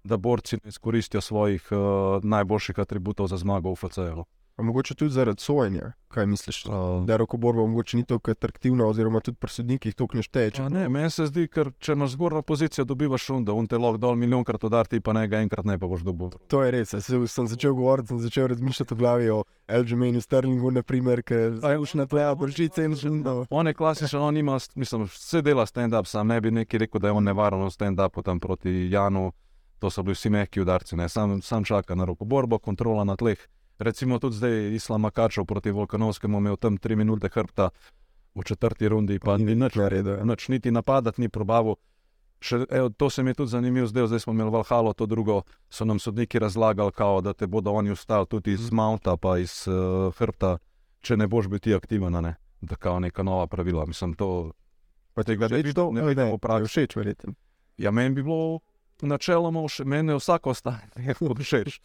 [0.03, 1.77] da borci ne izkoristijo svojih uh,
[2.23, 4.23] najboljših atributov za zmago v UFC-ju.
[4.57, 6.65] A mogoče tudi zaradi sojenja, kaj misliš?
[6.65, 10.51] Uh, Da rokoborba mogoče ni tako atraktivna, oziroma tudi pri sodnikih to ne šteje.
[10.59, 13.97] Ja, ne, meni se zdi, ker če imaš zgornjo pozicijo, dobivaš šunda, un te lahko
[13.97, 16.29] dol milijonkrat udar, ti pa ne ga enkrat ne pa boš dobil.
[16.47, 16.93] To je res.
[16.93, 21.79] Jaz sem, začel govoriti, sem začel razmišljati v glavi o Elžemenu Sterlingu, naprimer, ker je-
[21.79, 23.45] už na tleja bržice in žundov.
[23.49, 27.07] On je klasičen, on ima, mislim, vse dela stand-up, sam ne bi neki rekel, da
[27.07, 29.31] je on nevaren v stand-upu tam proti Janu.
[29.81, 31.09] To so bili vsi mehki udarci, ne?
[31.09, 33.39] sam, sam čaka na rokoborbo, kontrola na tleh.
[33.79, 37.69] Recimo tudi zdaj Islam Makačov proti Volkanovskemu imel tam tri minute hrbta
[38.35, 40.17] v četrti rundi, pa ni nič naredil.
[40.17, 40.23] ja.
[40.23, 41.75] Noč niti napadati, ni probavo.
[42.39, 45.41] Še, evo, to se mi je tudi zanimivo zdaj, zdaj smo imeli Valhalo, to drugo
[45.69, 49.65] so nam sodniki razlagali, kao, da te bodo oni ustali tudi iz Mounta, pa iz
[49.67, 50.57] uh, hrbta,
[51.01, 52.35] če ne boš bil ti aktiven, ne.
[52.61, 53.85] Da kao neka nova pravila.
[53.85, 54.51] Mislim, to,
[55.13, 55.91] Pa te Všeč gledaš to?
[55.91, 56.69] ne Ne, vidim ne, v praksi.
[56.69, 57.33] všeč, verjetno.
[57.77, 58.59] ja, meni bi bilo
[59.01, 61.79] načeloma, vše, meni je vsako stanje všeč.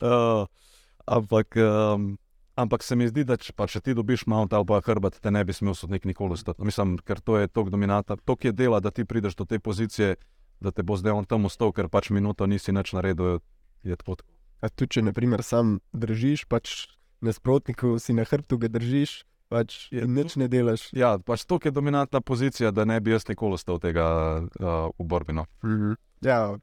[0.00, 0.46] Uh,
[1.16, 2.18] ampak, um,
[2.54, 5.30] ampak se mi zdi, da če, pa, če ti dobiš Mount ali pa hrbet, te
[5.30, 6.62] ne bi smel sodnik nikoli stati.
[6.62, 10.16] Mislim, ker to je tok dominanta, tok je dela, da ti prideš do te pozicije,
[10.60, 13.40] da te bo zdaj on tam ustal, ker pač minuto nisi nič naredil.
[13.82, 14.22] Je tako.
[14.62, 16.86] A tudi, če naprimer sam držiš, pač
[17.22, 20.88] nasprotniku si na hrbtu ga držiš, pač Je nič ne delaš.
[20.96, 24.06] Ja, pač to je dominantna pozicija, da ne bi jaz nikoli ostal tega
[24.40, 25.36] uh, v borbi.
[25.36, 25.46] No.
[25.64, 25.98] Mhm.
[26.24, 26.56] Ja,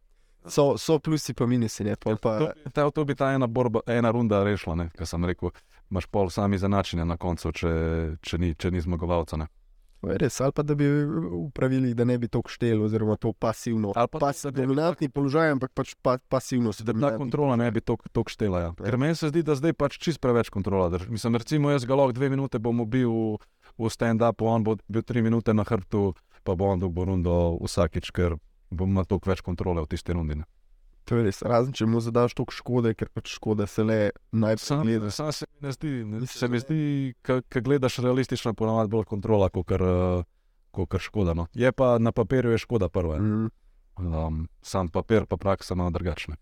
[0.48, 2.38] so, so plusi pa minusi, ne pol pa.
[2.40, 5.54] To, ta, to bi ta ena, borba, ena runda rešila, ker sem rekel,
[5.92, 7.72] imaš pol sami zanačenja na koncu, če,
[8.22, 9.38] če, ni, če ni zmagovalca.
[9.42, 9.50] Ne.
[10.02, 10.86] To je Res, ali pa da bi
[11.32, 13.92] upravili, da ne bi to štelo, oziroma to pasivno.
[13.96, 17.56] Ali pa Pas, da bi- dominantni položaj, ampak pač pa, pasivno se Da ta kontrola
[17.56, 18.60] ne bi tako štela.
[18.60, 18.66] Ja.
[18.66, 18.86] Ja.
[18.86, 20.90] Ker meni se zdi, da zdaj pač čist preveč kontrola.
[20.90, 21.12] drži.
[21.12, 23.38] Mislim, recimo jaz ga lahko dve minute bom bil v,
[23.78, 28.12] v stand-upu, on bo bil tri minute na hrbtu, pa bo on dobil rundo vsakič,
[28.12, 28.38] ker
[28.72, 30.40] bom imel toliko več kontrole v tisti rundi.
[31.06, 34.66] To je res, razen če mu zadaš toliko škode, ker pač škoda se le najprej
[34.66, 35.12] Sam, gleda.
[35.12, 36.80] sam se mi ne zdi, ne, se mi zdi,
[37.26, 39.66] ko gledaš realistično, ponavadi bolj kontrola, kot
[40.90, 41.34] kar škoda.
[41.34, 41.48] No.
[41.54, 43.18] Je pa na papirju je škoda prva.
[43.20, 43.50] Mm,
[44.00, 46.36] Um, sam papir, pa praksa malo drugačne.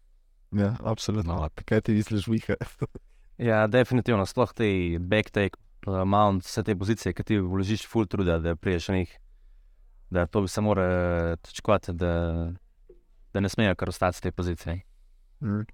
[0.51, 1.33] ja, absolutno.
[1.35, 1.49] No.
[1.65, 2.53] Kaj ti misliš, viha?
[3.37, 8.37] Ja, definitivno, sploh te backtake, uh, mount, vse te pozicije, ki ti vložiš full truda,
[8.39, 9.11] da priješ v njih,
[10.09, 12.13] da to bi se mora točkovati, da,
[13.37, 14.81] da ne smejo kar ostati z te pozicije.
[15.41, 15.65] Mm.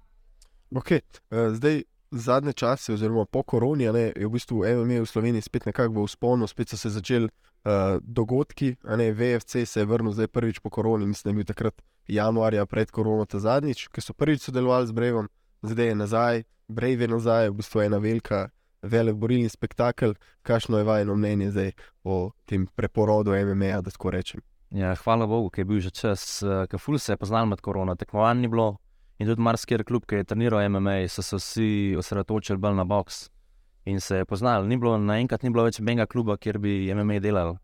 [0.70, 1.00] Okay.
[1.30, 5.66] Uh, zdaj, zadnje čase, oziroma po koroni, ne, je v bistvu MMA v Sloveniji spet
[5.66, 8.74] nekako v usponu, spet so se začeli uh, dogodki.
[8.98, 12.66] Ne, VFC se je vrnil zdaj prvič po koroni, mislim, da je bil takrat januarja
[12.66, 15.28] pred korono ta zadnjič, ki so prvič sodelovali z Brevom,
[15.62, 18.48] zdaj je nazaj, Brev je nazaj, v bistvu ena velika.
[18.84, 20.12] Velik borilni spektakel,
[20.44, 21.70] kakšno je vajno mnenje zdaj
[22.04, 24.42] o tem preporodu MMA, da tako rečem.
[24.74, 27.60] Ja, hvala Bogu, ki je bil že čas, uh, ki ful se je poznal med
[27.62, 28.80] korona, tekmovanj ni bilo.
[29.22, 33.28] In tudi marsikaj klub, ki je treniral MMA, so se vsi osredotočili bolj na boks.
[33.86, 37.20] In se je poznal, ni bilo naenkrat ni bilo več benga kluba, kjer bi MMA
[37.22, 37.54] delal.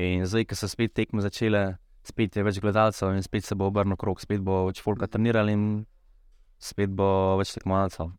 [0.00, 3.68] In zdaj, ko so spet tekme začele, spet je več gledalcev in spet se bo
[3.70, 5.84] obrnil krog, spet bo več folka treniral in
[6.58, 8.10] spet bo več tekmovalcev.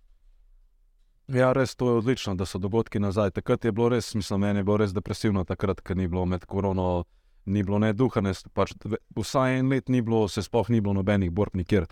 [1.34, 3.34] Ja, res to je odlično, da so dogodki nazaj.
[3.36, 6.46] Takrat je bilo res, mislim, meni je bilo res depresivno, takrat, ker ni bilo med
[6.46, 7.04] korono,
[7.46, 8.74] ni bilo ne duha, ne, pač,
[9.16, 11.88] vsaj en let ni bilo, se sploh ni bilo nobenih borb nikjer.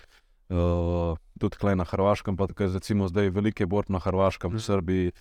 [0.52, 5.12] Uh, tudi tukaj na Hrvaškem, pa tukaj recimo zdaj velike borb na Hrvaškem, v Srbiji,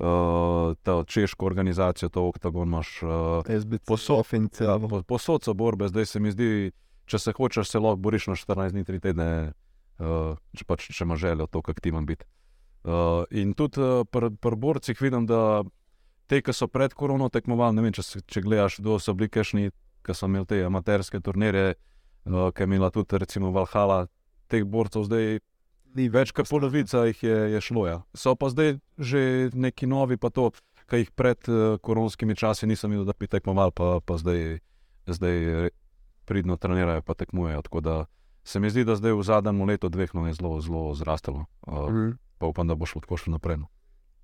[0.00, 3.02] uh, ta češko organizacijo, to Oktagon imaš.
[3.02, 6.72] Uh, SBC, Posod- FNC, Ja, po- so borbe, zdaj se mi zdi,
[7.06, 9.52] če se hočeš, se lahko boriš na 14 dni, 3 tedne,
[10.00, 12.24] uh, če, pač, če imaš željo tako aktiven biti.
[12.84, 15.62] Uh, in tudi uh, pri pr borcih vidim, da
[16.28, 19.70] te, ki so pred korono tekmovali, ne vem, če, če gledaš, kdo so bili kašni,
[20.04, 21.74] ki so imeli te amaterske turnirje,
[22.28, 24.06] uh, ki je imela tudi recimo Valhalla,
[24.48, 25.40] teh borcev zdaj
[25.96, 27.86] ni več kot polovica jih je, je šlo.
[27.88, 27.98] Ja.
[28.14, 30.50] So pa zdaj že neki novi, pa to,
[30.88, 34.60] ki jih pred uh, koronskimi časi nisem videl, da bi tekmovali, pa, pa zdaj,
[35.06, 35.72] zdaj
[36.24, 37.62] pridno trenirajo, pa tekmujejo.
[37.62, 37.96] Tako da
[38.44, 41.48] se mi zdi, da zdaj v zadnjem letu, dveh, no, je zelo, zelo zrastalo.
[41.64, 42.16] Uh, Mhm.
[42.38, 43.56] pa upam, da bo šlo tako še naprej.
[43.58, 43.66] No.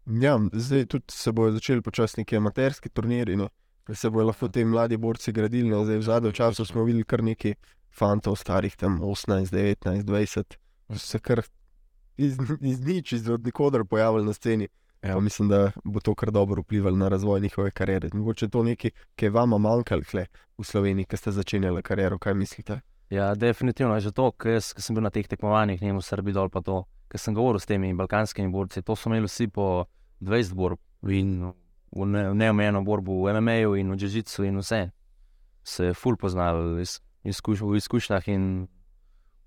[0.06, 3.48] Ja, zdaj tudi se bodo začeli počasi neki amaterski turniri, no.
[3.88, 5.68] da se bodo lahko ti mladi borci gradili.
[5.68, 5.84] No.
[5.84, 7.54] Zdaj, v zadnjem času smo videli kar nekaj
[7.94, 10.56] fantov, starih tam 18, 19, 20,
[10.98, 11.42] se kar
[12.16, 14.68] iz, iz nič, iz od nikoder pojavili na sceni.
[15.02, 15.20] Ja.
[15.20, 18.08] Mislim, da bo to kar dobro vplivalo na razvoj njihove kariere.
[18.12, 20.26] Mogoče to nekaj, ki je vama manjkalo tle
[20.58, 22.18] v Sloveniji, ki ste začenjali kariero.
[22.18, 22.80] Kaj mislite?
[23.10, 26.34] Ja, definitivno je že to, ker sem bil na teh tekmovanjih, ne vem, v Srbiji
[26.34, 29.86] dol pa to, ker sem govoril s temi balkanskimi borci, to so imeli vsi po
[30.18, 31.52] 20 borb in
[31.94, 34.90] v ne- neomejeno borbo v MMA-ju in v Džižicu in vse.
[35.62, 38.66] Se je ful poznal iz, izkuš, v izkušnjah in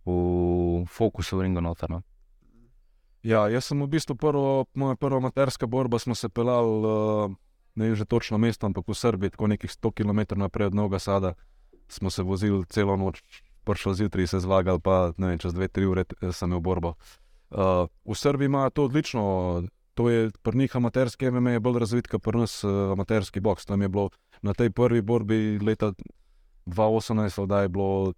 [0.07, 1.91] v fokusu v ringu noter.
[1.91, 1.99] No.
[3.19, 7.35] Ja, jaz sem v bistvu prvo, moja prva amaterska borba, smo se pelali, uh,
[7.75, 11.03] ne vem že točno mesto, ampak v Srbiji, tako nekih 100 km naprej od Novega
[11.03, 11.35] Sada,
[11.91, 13.19] smo se vozili celo noč,
[13.67, 16.95] prišel zjutraj, se zvagal, pa ne vem, čez 2-3 ure eh, sem imel borbo.
[16.95, 22.07] Uh, v Srbiji ima to odlično, to je pri njih amaterski MMA, je bolj razvit
[22.07, 23.65] kot pri nas uh, amaterski boks.
[23.65, 24.09] Tam je bilo
[24.41, 25.93] na tej prvi borbi leta
[26.65, 28.13] 2018, da je bilo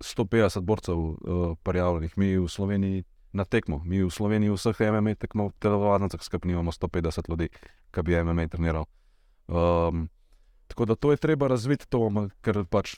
[0.00, 1.16] 150 borcev uh,
[1.62, 3.80] prijavljenih, mi v Sloveniji na tekmo.
[3.84, 7.48] Mi v Sloveniji vseh MMA tekmov, telovadnicah skupaj imamo 150 ljudi,
[7.90, 8.84] ki bi MMA treniral.
[9.48, 10.08] Um,
[10.66, 12.94] tako da to je treba razviti, to, ker pač,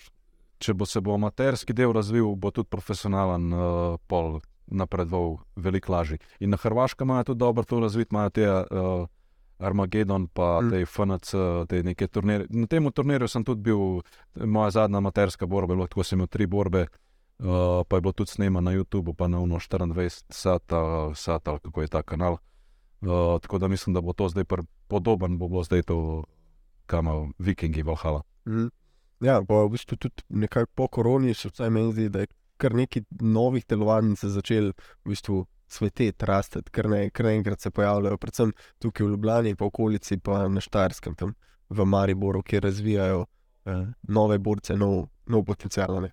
[0.59, 6.19] če bo se bo amaterski del razvil, bo tudi profesionalen uh, pol napredoval veliko lažje.
[6.41, 9.07] In na Hrvaškem imajo tudi dobro to razviti, imajo te uh,
[9.59, 10.71] Armagedon, pa mm.
[10.71, 11.31] te FNC,
[11.69, 12.47] te neke turnirje.
[12.51, 14.03] Na tem turnirju sem tudi bil,
[14.35, 16.87] moja zadnja amaterska borba, bilo, tako sem imel tri borbe.
[17.39, 21.83] Uh, pa je bilo tudi snema na YouTubu, pa na UNO 24, sata, sata, kako
[21.83, 22.39] je ta kanal.
[23.01, 24.45] Uh, tako da mislim, da bo to zdaj
[24.89, 26.25] podoben, bo bilo zdaj to,
[26.87, 28.23] kam Vikingi Valhalla.
[28.47, 28.69] Mm.
[29.21, 32.75] Ja, pa v bistvu tudi nekaj po koroni, še vsaj meni zdi, da je kar
[32.75, 34.73] nekaj novih telovadnic začel
[35.05, 36.89] v bistvu sveteti, rasteti, ker
[37.27, 41.35] naenkrat se pojavljajo, predvsem tukaj v Ljubljani, pa v okolici, pa na Štarskem, tam
[41.69, 43.25] v Mariboru, kjer razvijajo
[43.67, 46.01] eh, nove borce, nov, nov potencial.
[46.03, 46.13] Ne?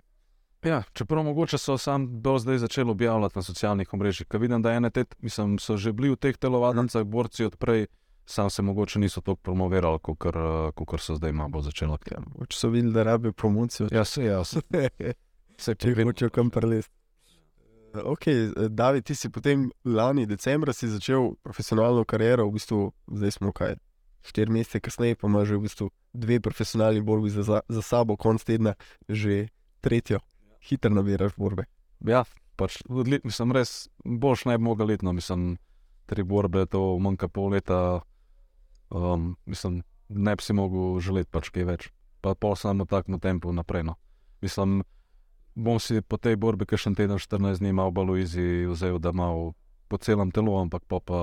[0.64, 4.72] Ja, čeprav mogoče so sam do zdaj začeli objavljati na socialnih mrežah, ker vidim, da
[4.72, 7.86] ene te, mislim, so že bili v teh telovadnicah, borci odprej,
[8.26, 9.98] sam se mogoče niso tako promovirali,
[10.74, 11.98] kot so zdaj malo začeli.
[12.10, 13.88] Ja, če so videli, da rabijo promocijo.
[13.92, 14.64] Ja, se ja, se.
[15.58, 16.92] se če hočejo kam prelesti.
[17.94, 18.26] Ok,
[18.70, 23.76] David, ti si potem lani decembra začel profesionalno kariero, v bistvu zdaj smo kaj.
[24.24, 28.74] Štiri mesece kasneje pa imaš v bistvu dve profesionalni borbi za, za sabo, konc tedna,
[29.08, 29.48] že
[29.80, 30.18] tretjo
[30.64, 31.68] hitro nabiraš borbe.
[32.00, 32.24] Ja,
[32.56, 35.58] pač, mislim, res boš naj mogel letno, mislim,
[36.10, 38.02] tri borbe, to manjka pol leta.
[38.90, 41.88] Um, mislim, ne bi si mogel želeti pač kaj več,
[42.24, 43.84] pa pol samo tako na tempu naprej.
[43.86, 43.96] No.
[44.44, 44.82] Mislim,
[45.54, 48.98] bom si po tej borbi, ki še en teden, 14 dni, malo bolj izi vzel,
[48.98, 49.54] da malo
[49.88, 51.20] po celem telu, ampak pa pa.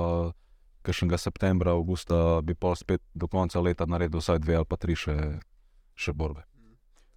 [0.82, 4.96] Kašnega septembra, avgusta bi pa spet do konca leta naredil vsaj dve ali pa tri
[4.98, 5.14] še,
[5.94, 6.42] še borbe.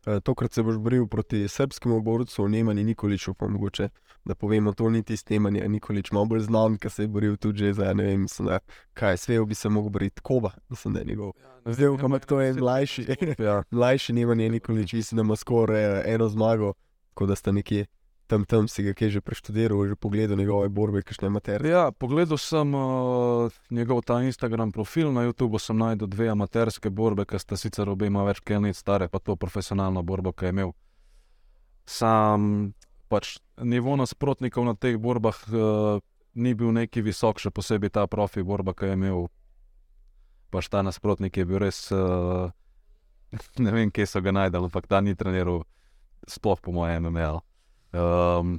[0.05, 3.89] Eh, tokrat se boš boril proti srpskemu borcu, Nemani Nikoliču, pa mogoče
[4.25, 7.73] da povemo, to ni tisti Nemani Nikolič, malo bolj znan, ki se je boril tudi
[7.73, 8.59] za ne vem, mislim, da,
[8.95, 11.33] kaj svejo bi se mogel boriti, Koba, mislim, da je njegov.
[11.41, 13.07] Ja, Zdaj, ampak to je mlajši,
[13.39, 13.63] ja.
[13.71, 16.73] mlajši Nemani Nikolič, mislim, da ima skoraj eno zmago,
[17.15, 17.87] kot da sta nekje
[18.27, 21.73] tam, tam si ga kaj že preštudiral, že pogledal njegove borbe, kakšne materije.
[21.73, 27.27] Ja, pogledal sem uh, njegov ta Instagram profil, na YouTubu sem najdel dve amaterske borbe,
[27.29, 30.73] ki sta sicer obe ima več kelnic stare, pa to profesionalno borbo, ki je imel.
[31.85, 32.73] Sam
[33.13, 36.01] pač nivo nasprotnikov na teh borbah uh,
[36.35, 39.29] ni bil neki visok, še posebej ta profi borba, ki je imel.
[40.51, 42.49] Pač ta nasprotnik je bil res, uh,
[43.65, 45.67] ne vem, kje so ga najdel, ampak ta ni treniral,
[46.29, 47.41] sploh po mojem, ML.
[47.95, 48.59] Um,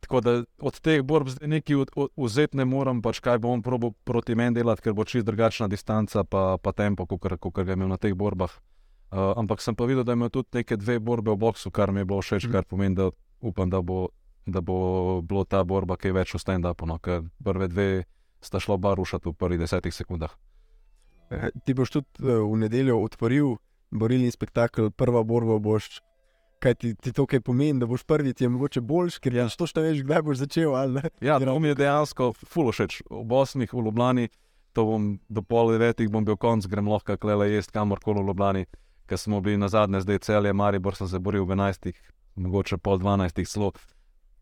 [0.00, 1.82] tako da od teh borb zdaj nekaj
[2.16, 6.24] vzeti ne morem, pač kaj bom probo proti meni delati, ker bo čist drugačna distanca,
[6.24, 8.52] pa, pa tempo, kot ga imam na teh borbah.
[9.06, 12.02] Uh, ampak sem pa videl, da ima tudi neke dve borbe v boxu, kar mi
[12.02, 13.10] je bilo všeč, kar pomeni, da
[13.40, 14.08] upam, da bo,
[14.46, 17.88] da bo bilo ta borba kaj več v stand-upu, no, ker prve dve
[18.42, 20.34] sta šlo bar rušati v prvih desetih sekundah.
[21.30, 23.56] Eh, ti boš tudi uh, v nedeljo odprl
[23.90, 26.00] borilni spektakel, prva borba boš
[26.58, 29.46] kaj ti, ti to kaj pomeni, da boš prvi, ti je mogoče boljši, ker ja.
[29.48, 30.98] to še veš, kdaj boš začel.
[31.24, 33.02] Ja, to mi je dejansko fulošeč.
[33.10, 34.28] V Bosni, v Ljubljani,
[34.76, 38.66] to bom do pol devetih, bom bil konc, grem lahko klele jesti kamorkoli v Ljubljani,
[39.06, 41.92] ker smo bili na zadnje, zdaj celje, Maribor sem se boril v 11,
[42.36, 43.72] mogoče pol 12 slo.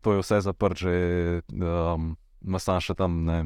[0.03, 0.93] To je vse zaprt, že
[1.55, 2.13] um,
[2.45, 3.39] imaš še tam, ne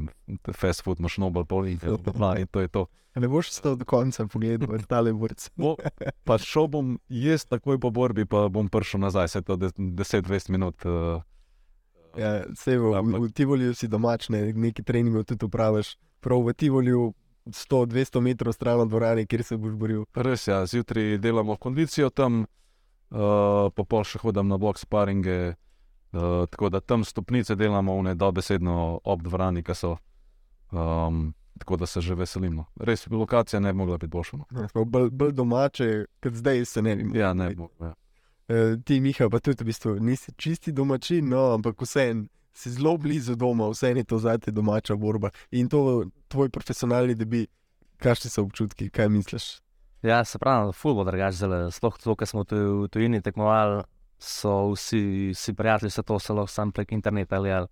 [0.55, 2.87] fast food, imaš nobel pol in to je to.
[3.19, 5.49] Ne boš stal do konca, pogledaj, ali ta le vrc.
[6.27, 10.85] Pa šel bom jaz takoj po borbi, pa bom prišel nazaj, se to 10-20 minut.
[10.85, 11.23] Uh,
[12.15, 15.97] ja, se v, v, v Tivoliju si domač, ne, neki treningi tudi upraviš.
[16.21, 17.09] Prav v Tivoliju
[17.49, 20.05] 100-200 metrov stran od dvorane, kjer se boš boril.
[20.13, 25.39] Res je, ja, zjutraj delamo kondicijo tam, uh, pa pol še hodim na blok sparinge.
[25.49, 25.68] Uh,
[26.11, 29.97] tako da tam stopnice delamo, ne dobesedno ob dvorani, ki so.
[30.71, 32.65] Um, tako da se že veselimo.
[32.79, 34.37] Res, lokacija ne bi mogla biti boljša.
[34.37, 34.85] No.
[34.85, 37.15] Bolj, bolj domače, kot zdaj se ne vem.
[37.15, 37.67] Ja, ne bi.
[37.81, 37.93] Ja.
[38.47, 42.97] E, ti, Miha, pa tudi v bistvu nisi čisti domačin, no, ampak vseeno si zelo
[42.97, 47.45] blizu doma, vseeno je to za te domača borba in to tvoj profesionalni debi.
[47.99, 49.59] Kakšni so občutki, kaj misliš?
[50.01, 53.83] Ja, se pravi, fulbo drugače, sploh to, kar smo tu v tujini tekmovali,
[54.19, 57.67] so vsi, vsi prijatelji, se to vse lahko sam prek interneta ali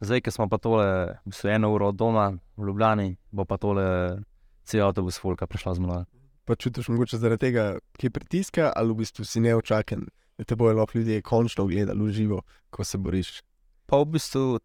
[0.00, 0.84] Zdaj, ki smo pa tole,
[1.24, 4.20] v bistvu eno uro od doma v Ljubljani, bo pa tole
[4.64, 6.04] cel avtobus Folka prišla z mano.
[6.44, 10.04] Pa čutiš mogoče zaradi tega, ki pritiska, ali v bistvu si neočaken,
[10.36, 13.40] da te bojo lahko ljudje končno gledali v živo, ko se boriš.
[13.86, 14.60] Pa v bistvu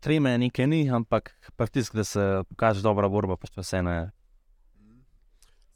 [0.00, 3.98] treme nekaj ni, ampak pritisk, da se pokaže dobra borba, pa še vse ne.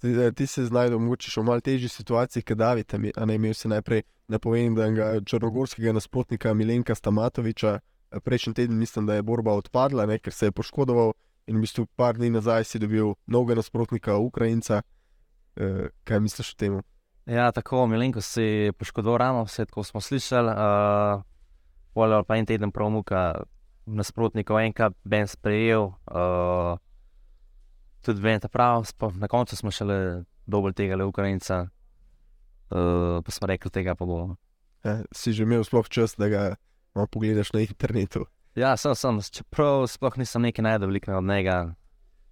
[0.05, 3.55] Ti, eh, ti se znajdeš mogoče v malo težjih situacijah, kot David, a ne imel
[3.57, 7.79] si najprej, da povem, da enega črnogorskega nasprotnika Milenka Stamatoviča,
[8.13, 11.15] eh, prejšnji teden mislim, da je borba odpadla, ne, ker se je poškodoval
[11.47, 14.83] in v bistvu par dni nazaj si dobil novega nasprotnika, Ukrajinca.
[15.57, 16.79] Uh, kaj misliš o tem?
[17.27, 20.53] Ja, tako, Milenko si je poškodoval ramo, vse tako smo slišali.
[20.53, 21.23] Uh,
[21.95, 23.45] Voljo pa en teden promuka
[23.87, 25.95] nasprotnikov, enkrat ben sprejel.
[26.11, 26.77] Uh,
[28.05, 31.65] tudi vem, da prav, sploh na koncu smo šele dovolj tega le Ukrajinca.
[32.71, 34.37] Uh, pa smo rekli, tega pa bo.
[34.85, 36.43] Ja, si že imel sploh čas, da ga
[36.95, 38.27] malo pogledaš na internetu?
[38.55, 41.57] Ja, sem, sem, čeprav sploh nisem nekaj najdel velikega od njega.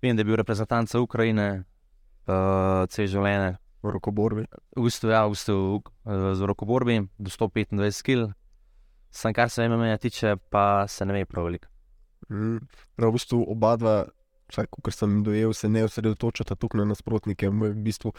[0.02, 1.64] Vem, da je bil reprezentant Ukrajine,
[2.26, 3.58] uh, cel življenje.
[3.82, 4.44] V rokoborbi.
[4.78, 8.30] V bistvu, ja, v bistvu uh, z rokoborbi do 125 kg.
[9.10, 11.66] Sam kar se MMA tiče, pa se ne ve prav veliko.
[12.30, 12.62] Mm.
[12.94, 13.96] Prav v bistvu oba dva,
[14.52, 18.12] vsaj kot sem dojel, se ne osredotočata tukaj na nasprotnike, v bistvu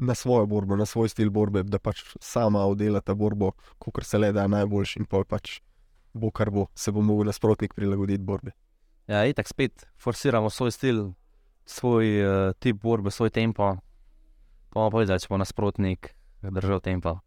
[0.00, 4.32] na svojo borbo, na svoj stil borbe, da pač sama oddelata borbo, kot se le
[4.32, 5.60] da najboljši in pa pač
[6.12, 8.50] bo kar bo, se bo mogel nasprotnik prilagoditi borbi.
[9.10, 11.00] Ja, in tako spet forsiramo svoj stil,
[11.66, 13.76] svoj uh, tip borbe, svoj tempo.
[14.70, 17.18] Pa bomo povedali, če bo nasprotnik držal tempo.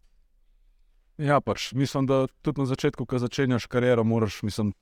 [1.18, 4.74] Ja, pač mislim, da tudi na začetku, ko začenjaš kariero, moraš, mislim,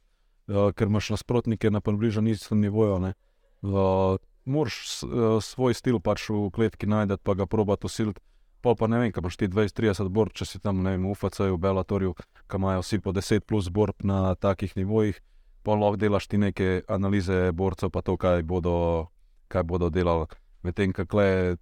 [0.47, 3.13] uh, ker imaš nasprotnike na približno istem nivoju.
[3.61, 8.21] Uh, moraš uh, svoj stil pač v kletki najti, pa ga probati usiliti.
[8.61, 11.15] Pol pa ne vem, kaj imaš ti 20-30 borb, če si tam ne vem, v
[11.15, 12.13] UFC-ju, v Bellatorju,
[12.45, 15.17] ki imajo vsi po 10 plus borb na takih nivojih,
[15.65, 19.09] pa lahko delaš ti neke analize borcev, pa to, kaj bodo,
[19.49, 20.29] kaj bodo delali.
[20.61, 21.57] Medtem, kako je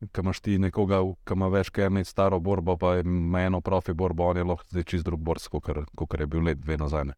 [0.00, 3.92] ki imaš ti nekoga, ki ima več kot eno staro borbo, pa ima eno profi
[3.92, 7.12] borbo, on je lahko zdaj čist drug borc, kot je bil let dve nazaj.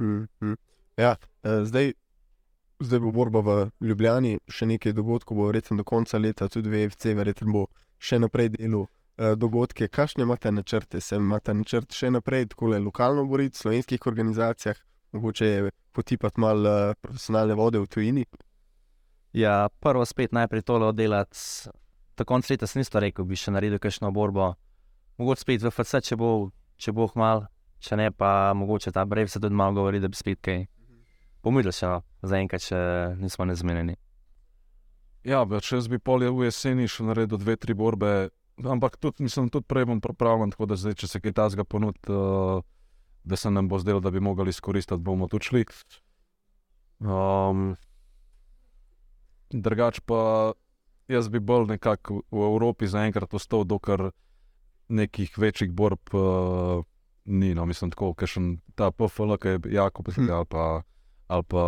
[0.00, 0.56] Hmm, hmm.
[0.96, 1.92] Ja, uh, zdaj,
[2.82, 7.14] zdaj bo borba v Ljubljani, še nekaj dogodkov bo, recimo do konca leta, tudi VFC,
[7.18, 7.66] verjetno bo
[8.02, 8.86] še naprej delo.
[9.20, 13.60] Uh, dogodke, kakšne imate načrte, se imate načrt še naprej, tako le lokalno boriti v
[13.60, 14.78] slovenskih organizacijah,
[15.12, 18.24] mogoče je potipati malo uh, profesionalne vode v tujini.
[19.36, 21.68] Ja, prvo spet najprej tole oddelati
[22.16, 24.54] do konca leta nisem rekel, bi še naredil kakšno borbo.
[25.20, 27.46] Mogoče spet v FC, če bo, če bo hmal,
[27.84, 30.64] če ne pa mogoče ta brev se tudi malo govori, da bi spet kaj.
[31.42, 32.78] Pomidel se, no, zaenkrat, če
[33.18, 33.96] nismo nezmenjeni.
[35.26, 38.30] Ja, če jaz bi polje v jeseni še naredil dve, tri borbe,
[38.62, 41.98] ampak tudi, mislim, tudi prej bom pripravljen, tako da zdaj, če se kaj tasga ponud,
[42.10, 42.62] uh,
[43.22, 45.64] da se nam bo zdelo, da bi mogli izkoristiti, bomo tu šli.
[47.02, 47.74] Um,
[49.50, 50.52] drugač pa
[51.10, 54.10] jaz bi bolj nekako v Evropi zaenkrat ostal, dokler
[54.88, 56.82] nekih večjih borb uh,
[57.24, 57.54] ni.
[57.54, 58.42] No, mislim, tako, ker še
[58.78, 60.34] ta PFL, ki je jako pisal, hm.
[60.38, 60.66] ali pa,
[61.32, 61.64] ali pa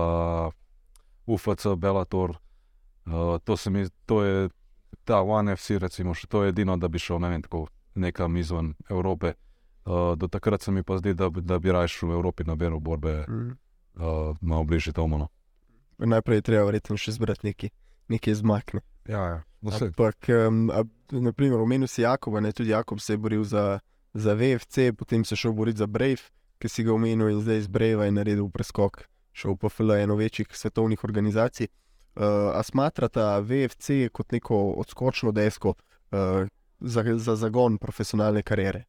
[1.27, 2.37] UFC, Bellator.
[3.07, 4.49] Uh, to, mi, to je
[5.05, 8.75] ta OneFC, recimo, še to je edino, da bi šel ne vem, tako, nekam izven
[8.91, 9.35] Evrope.
[9.85, 12.57] Uh, do takrat se mi pa zdi, da, da bi raje šel v Evropi na
[12.57, 13.51] bero borbe, mm.
[14.01, 15.21] uh, malo bližje tomu.
[15.21, 15.29] No.
[16.01, 17.73] Najprej treba verjetno še zbrati nekaj,
[18.13, 18.85] nekaj zmakne.
[19.09, 19.41] Ja, ja.
[19.65, 20.69] Ampak, um,
[21.13, 23.81] naprimer, omenil si Jakoba, ne tudi Jakob se je boril za,
[24.13, 26.25] za VFC, potem se je šel boriti za Brave,
[26.61, 30.17] ki si ga omenil in zdaj iz Brave je naredil preskok, šel pa FL eno
[30.17, 31.69] večjih svetovnih organizacij.
[32.15, 36.47] Uh, a smatrata VFC kot neko odskočno desko uh,
[36.81, 38.85] za, za zagon profesionalne kariere?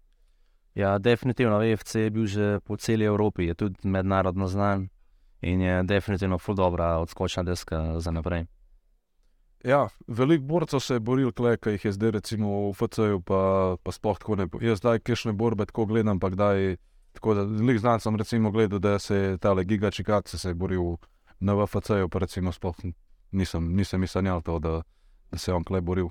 [0.75, 4.89] Ja, definitivno VFC je bil že po celi Evropi, je tudi mednarodno znan
[5.41, 8.45] in je definitivno ful dobra odskočna deska za naprej.
[9.63, 13.91] Ja, veliko borcev se je boril, kaj jih je zdaj, recimo v FC-ju, pa, pa
[13.91, 14.47] sploh tako ne.
[14.62, 16.77] Jaz zdaj kešne borbe tako gledam, pa kdaj.
[17.15, 20.54] Tako da veliko znam sem recimo gledal, da se je ta Giga Čikac se je
[20.54, 20.97] boril
[21.39, 22.75] na FC-ju, pa recimo sploh
[23.32, 24.82] nisem, nisem mislil to, da,
[25.32, 26.06] da se je on klej boril.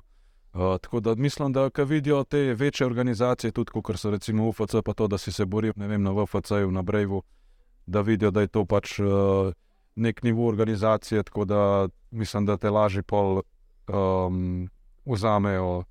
[0.55, 4.75] Uh, tako da mislim, da ko vidijo te večje organizacije, tudi kot so recimo UFC,
[4.85, 7.23] pa to, da si se boril vem, na VFC-ju, na Brevu,
[7.87, 8.99] da vidijo, da je to pač.
[8.99, 9.07] Uh,
[9.97, 13.43] nek nivo organizacije, tako da mislim, da te lažje pol
[13.89, 14.69] um,
[15.07, 15.85] vzamejo, uh,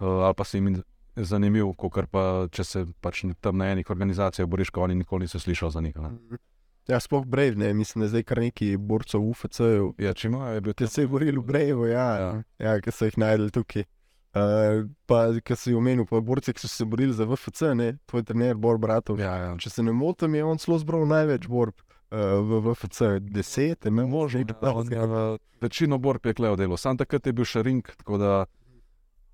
[0.00, 0.82] ali pa si jim
[1.16, 5.40] zanimiv, kot pa če se pač tam na enih organizacijah boriš, ko oni nikoli niso
[5.40, 5.80] slišali za.
[5.80, 6.40] Mhm.
[6.88, 9.92] Ja, sploh Brave, ne, mislim, da je zdaj kar nekaj borcev v UFC-ju.
[10.00, 10.88] Ja, če imajo, je bil tam.
[10.90, 12.30] Se je boril v Brave, ja, ja.
[12.58, 13.86] ja ki so jih najdel tukaj.
[14.30, 18.24] Uh, pa, ki si omenil, pa borci, ki so se borili za VFC, ne, tvoj
[18.26, 19.22] trener, Bor Bratov.
[19.22, 19.54] Ja, ja.
[19.58, 21.78] Če se ne motim, je on celo zbral največ borb
[22.10, 26.76] v VFC 10, ne Možno, že da je večino borb je kleo delo.
[26.76, 28.46] Sam takrat je bil še ring, tako da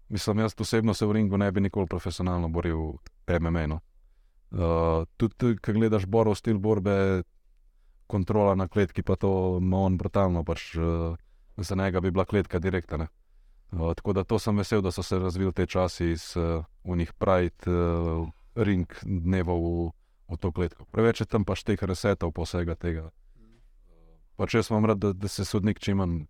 [0.09, 2.93] mislim, jaz osebno se v ringu ne bi nikoli profesionalno boril
[3.41, 3.67] MMA.
[3.67, 3.81] No.
[4.51, 7.23] Uh, tudi, ko gledaš borov stil borbe,
[8.07, 11.17] kontrola na kletki, pa to ima on brutalno, pač uh,
[11.57, 13.09] za njega bi bila kletka direktna.
[13.73, 17.13] Uh, tako da to sem vesel, da so se razvili te časi iz uh, unih
[17.13, 19.91] pride uh, ring dnevov v,
[20.29, 20.87] v to kletko.
[20.91, 23.11] Preveč je tam pač teh resetov, pa vsega tega.
[24.37, 26.25] Pač jaz imam rad, da, da se sodnik čim manj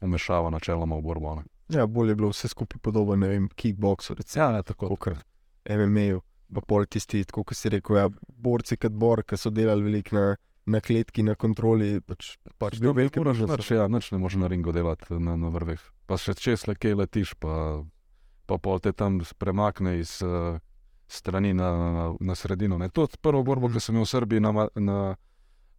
[0.00, 1.34] umešava načeloma v borbo.
[1.40, 1.55] Ne.
[1.68, 4.96] Ja, bolje je bilo vse skupaj podobno, ne vem, kickboxu, recimo, Ja, tako.
[4.96, 5.18] kot
[5.68, 6.20] MMA-ju.
[6.54, 10.26] Pa pol tisti, kot si rekel, ja, borci kot bor, ki so delali veliko na,
[10.66, 12.00] na kletki, na kontroli.
[12.06, 15.50] Pač, pač bil velik moraš nič, ja, nič ne moreš na ringu delati na, na
[15.50, 15.82] vrveh.
[16.06, 17.82] Pa še čez le kje letiš, pa,
[18.46, 20.62] pa pol te tam premakne iz uh,
[21.10, 22.78] strani na, na, na sredino.
[22.78, 22.92] Ne.
[22.94, 25.00] To je prvo borbo, ki sem imel v Srbiji, na, na,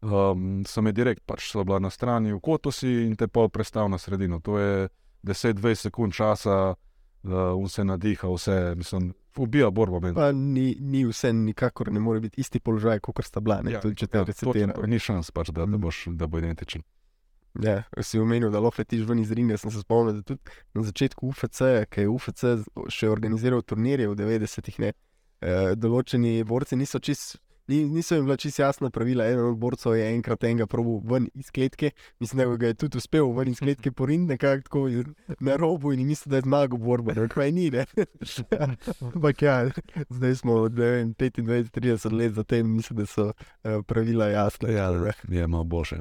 [0.04, 3.48] um, sem je direkt, pač so bila na strani v kotu si in te pol
[3.48, 4.44] prestal na sredino.
[4.44, 4.90] To je
[5.24, 6.76] 10-20 sekund časa,
[7.24, 7.32] uh,
[7.66, 10.00] vse nadiha, vse, mislim, ubija borbo.
[10.00, 10.16] meni.
[10.16, 13.62] Pa ni, ni vse, nikakor ne more biti isti položaj, kot sta bila.
[13.62, 14.74] Ne, ja, tudi če te ja, resetira.
[14.74, 15.82] točno, Ni šans, pač, da, da, Mm.
[15.82, 16.82] boš, da bo identičen.
[17.62, 19.58] Ja, si omenil, da lahko letiš ven iz ringa.
[19.58, 20.42] Sem se spomnil, da tudi
[20.74, 22.44] na začetku UFC, ki je UFC
[22.90, 24.94] še organiziral turnirje v 90-ih, ne,
[25.42, 27.38] eh, določeni borci niso čist.
[27.68, 29.26] Ni, niso jim bila čisto jasna pravila.
[29.26, 32.98] Eden od borcev je enkrat enega probil ven iz kletke, mislim, da ga je tudi
[32.98, 34.90] uspel ven iz kletke poriniti, nekako tako
[35.40, 37.12] na robu in mislim, da je zmagal borbo.
[37.30, 37.86] Kaj ni, ne.
[39.14, 39.70] Ampak ja,
[40.10, 43.32] zdaj smo ne vem, 25-30 let zatem, mislim, da so
[43.64, 44.70] eh, pravila jasna.
[44.70, 44.92] Ja,
[45.30, 45.98] je malo boljše.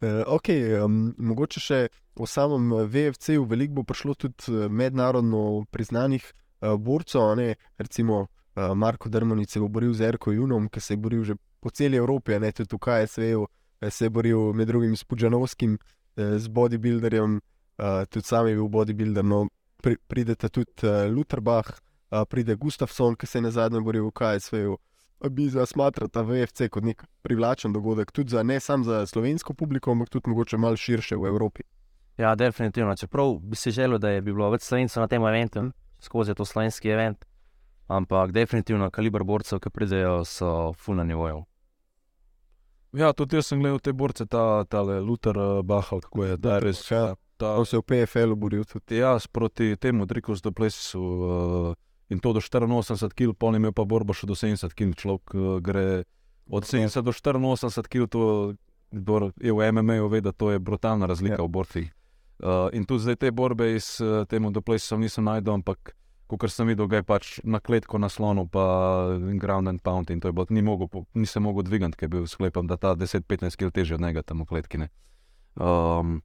[0.00, 0.48] Uh, ok,
[0.84, 1.76] um, mogoče še
[2.18, 8.24] o samem eh, VFC-ju, veliko bo prišlo tudi eh, mednarodno priznanih uh, borcev, ne recimo
[8.24, 8.37] uh,
[8.74, 11.96] Marko Dermonic se bo boril z Erko Junom, ki se je boril že po celi
[11.96, 13.46] Evropi, ne tudi v KSV-ju,
[13.80, 15.78] eh, se je boril med drugim s Pudžanovskim,
[16.16, 17.40] eh, z bodybuilderjem,
[18.10, 19.48] tudi sam je bil bodybuilder, no
[19.82, 21.78] pri, pridete tudi Lutherbach,
[22.28, 24.76] pride Gustafsson, ki se je na zadnje boril v KSV-ju.
[25.30, 30.08] Bi zasmatrata VFC kot nek privlačen dogodek, tudi za, ne samo za slovensko publiko, ampak
[30.08, 31.62] tudi mogoče malo širše v Evropi.
[32.18, 32.96] Ja, definitivno.
[32.96, 35.70] Čeprav bi si želel, da je bi bilo več slovencev na tem eventu,
[36.02, 37.24] skozi to slovenski event,
[37.88, 41.44] ampak definitivno kaliber borcev, ki pridejo, so full na nivoju.
[42.96, 46.58] Ja, tudi jaz sem gledal te borce, ta, ta Luther uh, Bahal, kako je, da
[46.58, 46.84] res.
[46.90, 47.14] Ja.
[47.36, 48.96] Ta, On se je v PFL-u boril tudi.
[48.96, 51.74] jaz proti temu Drikus do Plesu uh,
[52.08, 55.60] in to do 84 kg, pol imel pa borbo še do 70 kg, človek uh,
[55.60, 56.04] gre
[56.48, 58.54] od 70 do 84 kg, to
[58.90, 61.44] kdor je v MMA-ju ve, da to je brutalna razlika Ja.
[61.44, 61.44] ja.
[61.44, 61.88] v borcih.
[62.38, 65.92] Uh, in tudi zdaj te borbe iz uh, temu do Plesu nisem najdel, ampak
[66.36, 70.28] kot sem videl, ga je pač na kletko naslonil, pa ground and pound in to
[70.28, 73.70] je bilo, ni mogel, nisem mogel dvigati, ker je bil sklepam, da ta 10-15 kg
[73.70, 74.78] težje od njega tam v kletki.
[74.78, 74.88] ne.
[75.56, 76.20] Um,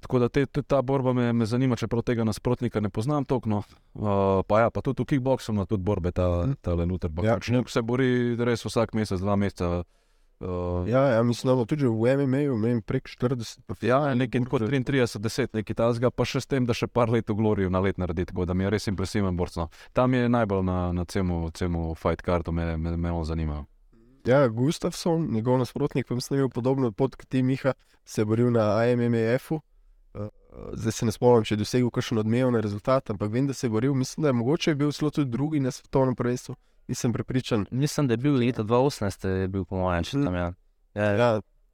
[0.00, 3.48] tako da te, te, ta borba me, me zanima, čeprav tega nasprotnika ne poznam toliko.
[3.48, 3.62] No.
[3.94, 6.52] Uh, pa ja, pa tudi v kickboxu ima tudi borbe, ta, Mhm.
[6.60, 7.10] ta Luther.
[7.22, 7.36] Ja.
[7.38, 7.62] Ja.
[7.68, 9.84] Se bori res vsak mesec, dva meseca.
[10.40, 13.60] Uh, Ja, ja, mislim, da tudi v MMA-ju imel prek 40.
[13.66, 14.68] pa Ja, nekaj kot borcev.
[14.68, 17.82] 33, 10, nekaj tasga, pa še s tem, da še par let v Gloriju na
[17.84, 19.58] let naredi, tako da mi je res impresiven borc.
[19.60, 19.68] No.
[19.92, 23.66] Tam je najbolj na, na cemu, cemu fight kartu, me, me, me on zanima.
[24.24, 28.20] Ja, Gustafsson, njegov nasprotnik, pa mislim, da je imel podobno pot kot ti Miha, se
[28.20, 29.60] je boril na IMMF-u.
[30.72, 33.70] Zdaj se ne spomnim, če je dosegel kakšen odmeven rezultat, ampak vem, da se je
[33.70, 33.94] boril.
[33.94, 36.56] Mislim, da je mogoče bil celo tudi drugi na svetovnem prvenstvu.
[36.90, 37.66] Nisem prepričan.
[37.70, 40.46] Mislim, da je bil leta 2018, je bil po mojem, če tam je.
[40.98, 41.10] Ja, ja.
[41.14, 41.28] Ja,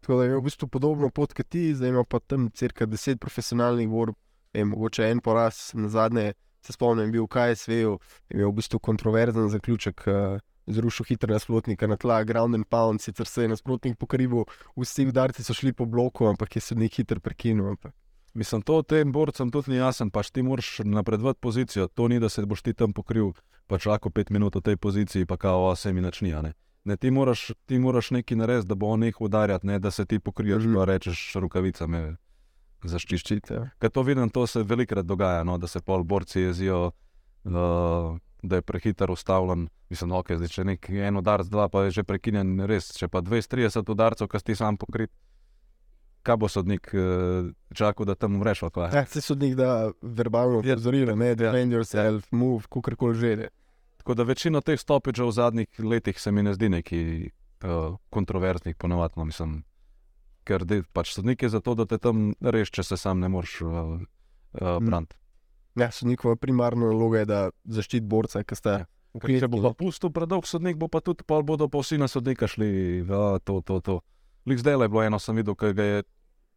[0.04, 3.16] tako da je v bistvu podobno pot kot ti, zdaj ima pa tam cirka 10
[3.22, 4.14] profesionalnih borb,
[4.52, 6.34] je mogoče en poraz, na zadnje
[6.66, 7.96] se spomnim, bil v KSV-ju,
[8.34, 10.04] imel v bistvu kontroverzen zaključek.
[10.06, 15.04] Uh, Zrušil hitro nasprotnika na tla, ground and pound, sicer se je nasprotnik pokrival, vsi
[15.06, 17.68] udarci so šli po bloku, ampak je sodnik hitro prekinil.
[17.76, 17.94] Ampak.
[18.36, 21.88] Mislim, to tem borcem tudi ni jasen, pač ti moraš napredovati pozicijo.
[21.88, 23.32] To ni, da se boš ti tam pokril,
[23.66, 26.42] pač lahko pet minut v tej poziciji, pa kao se mi načnija.
[26.44, 26.52] Ne?
[26.84, 30.04] Ne, ti, moraš, ti moraš nekaj narediti, da bo on nehal udarjati, ne da se
[30.06, 30.74] ti pokriješ, Mhm.
[30.74, 32.16] pa rečeš rokavicami
[32.84, 33.40] zaščišči.
[33.50, 33.70] Ja.
[33.80, 36.92] Ker to vidim, to se velikrat dogaja, no, da se pol borci jezijo,
[37.44, 39.68] uh, da je prehiter ustavljen.
[39.90, 42.92] Mislim, ok, zdaj, če nek en udarc, dva, pa je že prekinjen, res.
[42.98, 45.10] Če pa 230 udarcev, ki si sam pokrit,
[46.26, 46.90] kaj bo sodnik
[47.74, 48.64] čakal, da tam umreš?
[48.92, 50.74] Ja, se sodnik da verbalno Ja.
[50.74, 53.36] opozorilo, ne, defend yourself, move, kakorkoli že.
[53.36, 53.48] ne.
[53.98, 57.30] Tako da večina teh stopičev v zadnjih letih se mi ne zdi neki
[57.64, 59.14] uh, kontroverznih, ponovadi.
[59.16, 59.64] No, mislim,
[60.46, 63.60] ker de, pač sodnik je zato, da te tam reš, če se sam ne moreš
[63.66, 63.70] uh,
[64.60, 65.16] uh, braniti.
[65.76, 68.86] Ja, sodnikova primarna naloga je, da zaščiti borca, ki sta Ja.
[69.20, 72.06] kletki, Če bo pa pustil predolg sodnik, bo pa tudi pol bodo pa vsi na
[72.08, 73.02] sodnika šli.
[73.08, 74.00] Ja, to, to, to.
[74.46, 76.02] Lik zdaj je bilo eno, sem videl, ki ga je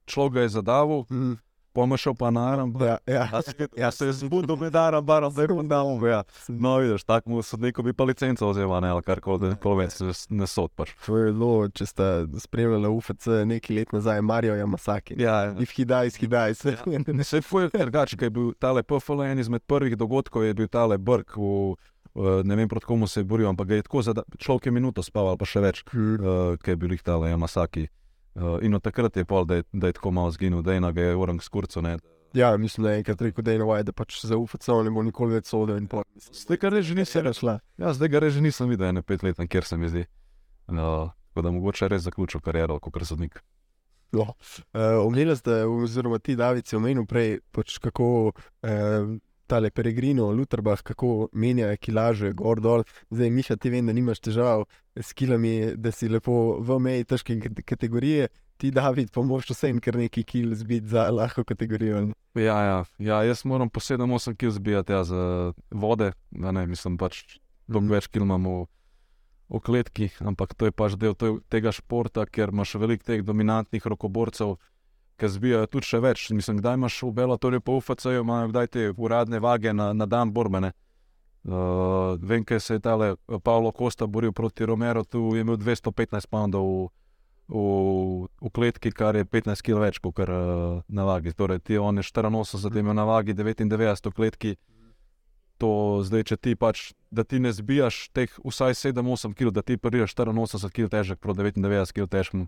[0.09, 1.37] človek ga je zadavil, Mm,
[1.69, 2.73] pomešal pa na aram.
[2.81, 3.29] Ja, ja.
[3.77, 5.87] Ja, se je zbudil med aram, barom, zdaj pa dal.
[6.03, 6.23] Ja.
[6.49, 10.01] No, vidiš, takmu sodniku bi pa licenco vzel, ne, ali kar koli, da več
[10.33, 10.91] ne sod pač.
[11.05, 12.07] To je bilo, če ste
[12.41, 15.15] spremljali UFC nekaj let nazaj, Marijo Yamasaki.
[15.21, 16.65] Ja, If he dies, he dies.
[17.07, 20.67] Ne se je drugače, ker je bil tale PFL en izmed prvih dogodkov, je bil
[20.67, 21.77] tale Brk, v,
[22.43, 25.05] ne vem proti komu se je boril, ampak ga je tako zada, človek je minuto
[25.05, 26.17] spal ali pa še več, Mm.
[26.17, 27.85] uh, ker je bil jih tale Yamasaki.
[27.87, 27.95] Uh,
[28.61, 30.91] in od takrat je pol, da je, da je tako malo zginil, da je ena
[30.91, 31.81] ga je orang skurco.
[31.81, 31.97] Ne.
[32.33, 35.03] Ja, mislim, da je enkrat rekel, da je novaj, da pač za UFC ne bo
[35.03, 35.79] nikoli več sodel.
[36.15, 37.59] Zdaj, kar reži Se nisem, rešla.
[37.77, 40.05] ja, zdaj ga reži nisem videl, ene pet let, kjer se mi zdi.
[40.67, 43.41] Uh, tako da mogoče res zaključil kariero kot sodnik.
[44.11, 44.21] No.
[44.21, 49.17] Uh, Omenili ste, oziroma ti, David, si omenil prej, pač kako uh,
[49.49, 52.83] tale Peregrino, Lutherbach, kako menja kilaže, gor dol.
[53.09, 57.39] Zdaj, Miša, ti vem, da nimaš težav s kilami, da si lepo v meji težke
[57.41, 58.29] kate- kategorije.
[58.59, 62.09] Ti, David, pa moraš vsem kar nekaj kil zbiti za lahko kategorijo.
[62.35, 65.21] Ja, ja, ja, jaz moram po 7-8 kg zbijati ja, za
[65.71, 66.11] vode,
[66.43, 67.93] a ne, mislim pač, dolgo Mhm.
[67.95, 71.15] več kg imam v, kletki, ampak to je pač del
[71.49, 74.57] tega športa, ker imaš veliko teh dominantnih rokoborcev,
[75.19, 76.27] ki zbijajo tudi še več.
[76.35, 80.07] Mislim, kdaj imaš v Bellatorju, pa v UFC-ju, imajo kdaj te uradne vage na, na
[80.09, 80.73] dan borbene.
[81.43, 83.13] Uh, vem, ker se je tale
[83.43, 86.89] Pavlo Kosta boril proti Romero, tu je imel 215 poundov v,
[87.47, 91.31] v, v kletki, kar je 15 kg več kot uh, na vagi.
[91.31, 94.51] Torej, ti on je 84, imel na vagi 99 v kletki.
[95.59, 99.79] To zdaj, če ti pač, da ti ne zbijaš teh vsaj 7-8 kg, da ti
[99.79, 102.47] prideš 84 kg težek proti 99 kg težkemu,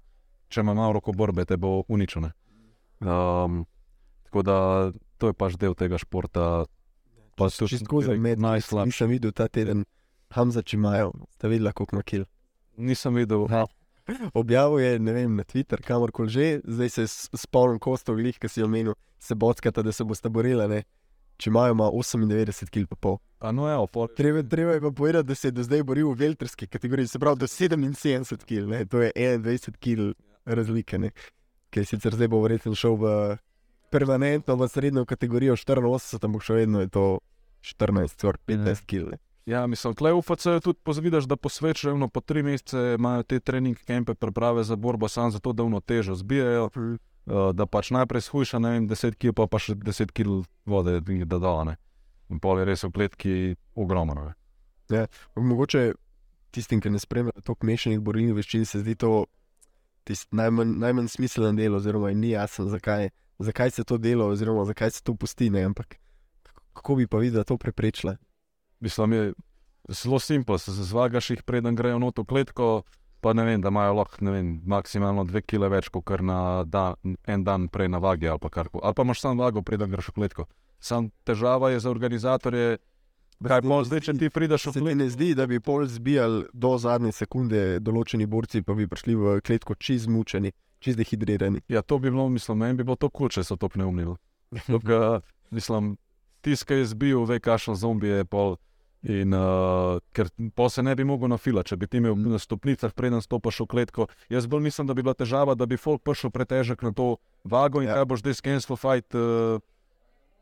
[0.51, 2.31] če ima malo roko borbe, te bo uničene.
[3.01, 3.65] Um,
[4.23, 4.57] tako da
[5.17, 6.65] to je pač del tega športa.
[7.35, 8.91] Pa tudi Čisto za med, najslabši.
[8.91, 9.85] nisem videl ta teden,
[10.35, 12.25] Hamza, če imajo, ste videli, koliko ima kil.
[12.77, 13.47] Nisem videl.
[13.49, 13.65] Ja.
[14.33, 18.63] Objavil je ne vem, na Twitter, kamorkoli že, zdaj se spomnim kostov, glih, ki si
[18.63, 20.67] omenil, se bockata, da se boste borili.
[20.67, 20.83] ne.
[21.41, 24.07] Če imajo ima 98 kg pa no, evo, pol.
[24.13, 27.19] Treba, treba je pa povedati, da se je do zdaj boril v velterski kategoriji, se
[27.19, 30.11] pravi do 77 kg, to je 21 kg
[30.45, 31.09] razlike, ne.
[31.71, 33.15] Ki sicer zdaj bo verjetno šel v
[33.91, 37.05] permanentno v srednjo kategorijo 84, ampak še vedno je to
[37.65, 39.19] 14, skoraj 15 kg.
[39.45, 43.39] Ja, mislim, tle v UFC tudi pozvidaš, da posvečajo no, po tri mesece, imajo te
[43.39, 48.21] trening kempe, priprave za borbo, samo zato, da vno težo zbijajo, uh, da pač najprej
[48.21, 51.75] shujša, ne vem, 10 kg, pa, pa še 10 kg vode, da dolane.
[52.29, 53.33] In pol je res v kletki
[53.75, 54.31] ogromno.
[54.89, 55.07] ne.
[55.35, 55.93] Mogoče
[56.51, 59.25] tistim, ki ne spremljajo toliko mešanih borilnih veščin, se zdi to
[60.03, 64.91] tisti najmanj, najmanj smiselen del, oziroma ni jasno, zakaj, zakaj se to delo, oziroma zakaj
[64.91, 65.49] se to pusti.
[65.65, 65.97] Ampak
[66.73, 68.15] kako bi pa videl, da to preprečila?
[68.79, 69.33] Mislim, je
[69.89, 72.83] zelo simpel, se zvagaš jih, preden grejo v kletko,
[73.21, 76.95] pa ne vem, da imajo lahko vem, maksimalno 2 kg več, kot kar na dan,
[77.27, 78.81] en dan prej na vagi ali pa karkoli.
[78.83, 80.47] Ali pa imaš sam vago, preden greš v kletko.
[80.79, 82.77] Sam težava je za organizatorje.
[83.47, 86.45] Kaj pa zdaj, če ti prideš v Se ti ne zdi, da bi pol zbijali
[86.53, 91.63] do zadnje sekunde določeni borci, pa bi prišli v kletko čez mučeni, čez dehidrirani?
[91.71, 94.17] Ja, to bi bilo, mislim, meni bi bilo to kul, če so to pneumnili.
[95.51, 95.95] Mislim,
[96.45, 98.55] tiskaj je zbil, ve, kakšen zombi je pol.
[99.01, 102.93] In, uh, ker pa se ne bi mogel nafilati, če bi ti imel na stopnicah,
[102.93, 104.05] preden stopiš v kletko.
[104.29, 107.81] Jaz bolj mislim, da bi bila težava, da bi folk prišel pretežek na to vago
[107.81, 107.95] in Ja.
[107.95, 107.97] ja.
[107.97, 109.57] kaj boš zdaj skensil fight uh,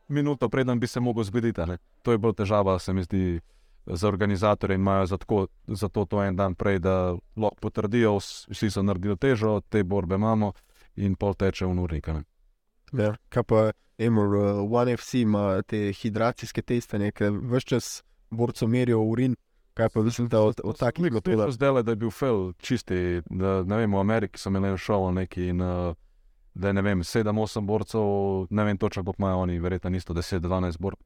[0.09, 1.23] minuto, preden bi se mogel
[1.57, 1.77] a ne.
[2.01, 3.39] To je bolj težava, se mi zdi,
[3.85, 8.69] za organizatorje in imajo zato, zato to en dan prej, da lahko potrdijo, vs- vsi
[8.69, 10.53] so naredili težo, te borbe imamo
[10.95, 12.07] in pol teče v urnik.
[12.07, 12.23] a ne.
[12.93, 13.15] Ja.
[13.29, 19.01] Kaj pa Emor, uh, One FC ima te hidracijske testanje, ker vse čas borco merijo
[19.01, 19.35] urin.
[19.73, 23.21] Kaj pa mislim, da od, od takih je zdaj, da je bil fel čisti.
[23.29, 25.95] Da, ne vem, v Ameriki so imeli šov neki in uh,
[26.59, 28.01] da je ne vem, 7-8 borcev,
[28.49, 31.05] ne vem točno, koliko imajo oni, verjetno isto 10-12 borcev.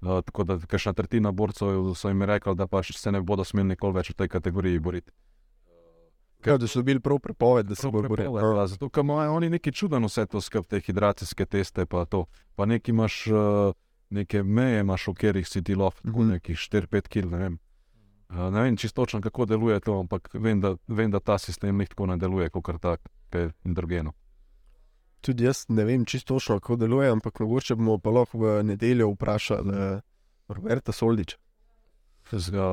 [0.00, 3.68] Uh, tako da, kakšna tretjina borcev so jim rekli, da pač se ne bodo smeli
[3.68, 5.12] nikoli več v tej kategoriji boriti.
[6.44, 8.40] Kaj, da so bili prav prepoved, da se bodo borili.
[8.40, 12.26] ja, Zato, ker imajo oni neki čuden vse to skrb, te hidracijske teste, pa to.
[12.54, 13.72] Pa neki imaš, uh,
[14.10, 15.82] neke meje imaš, v katerih si ti Mhm.
[16.04, 16.30] mm -hmm.
[16.32, 17.58] nekih 4-5 kg, ne vem.
[18.28, 21.76] Uh, ne vem čisto točno, kako deluje to, ampak vem, da, vem, da ta sistem
[21.76, 24.12] ni tako ne deluje, kot tak, ki je endrogeno.
[25.26, 29.08] Tudi jaz ne vem čisto točno, kako deluje, ampak mogoče bomo pa lahko v nedeljo
[29.10, 30.00] vprašali uh,
[30.48, 31.36] Roberta Soldiča.
[32.32, 32.66] Zga,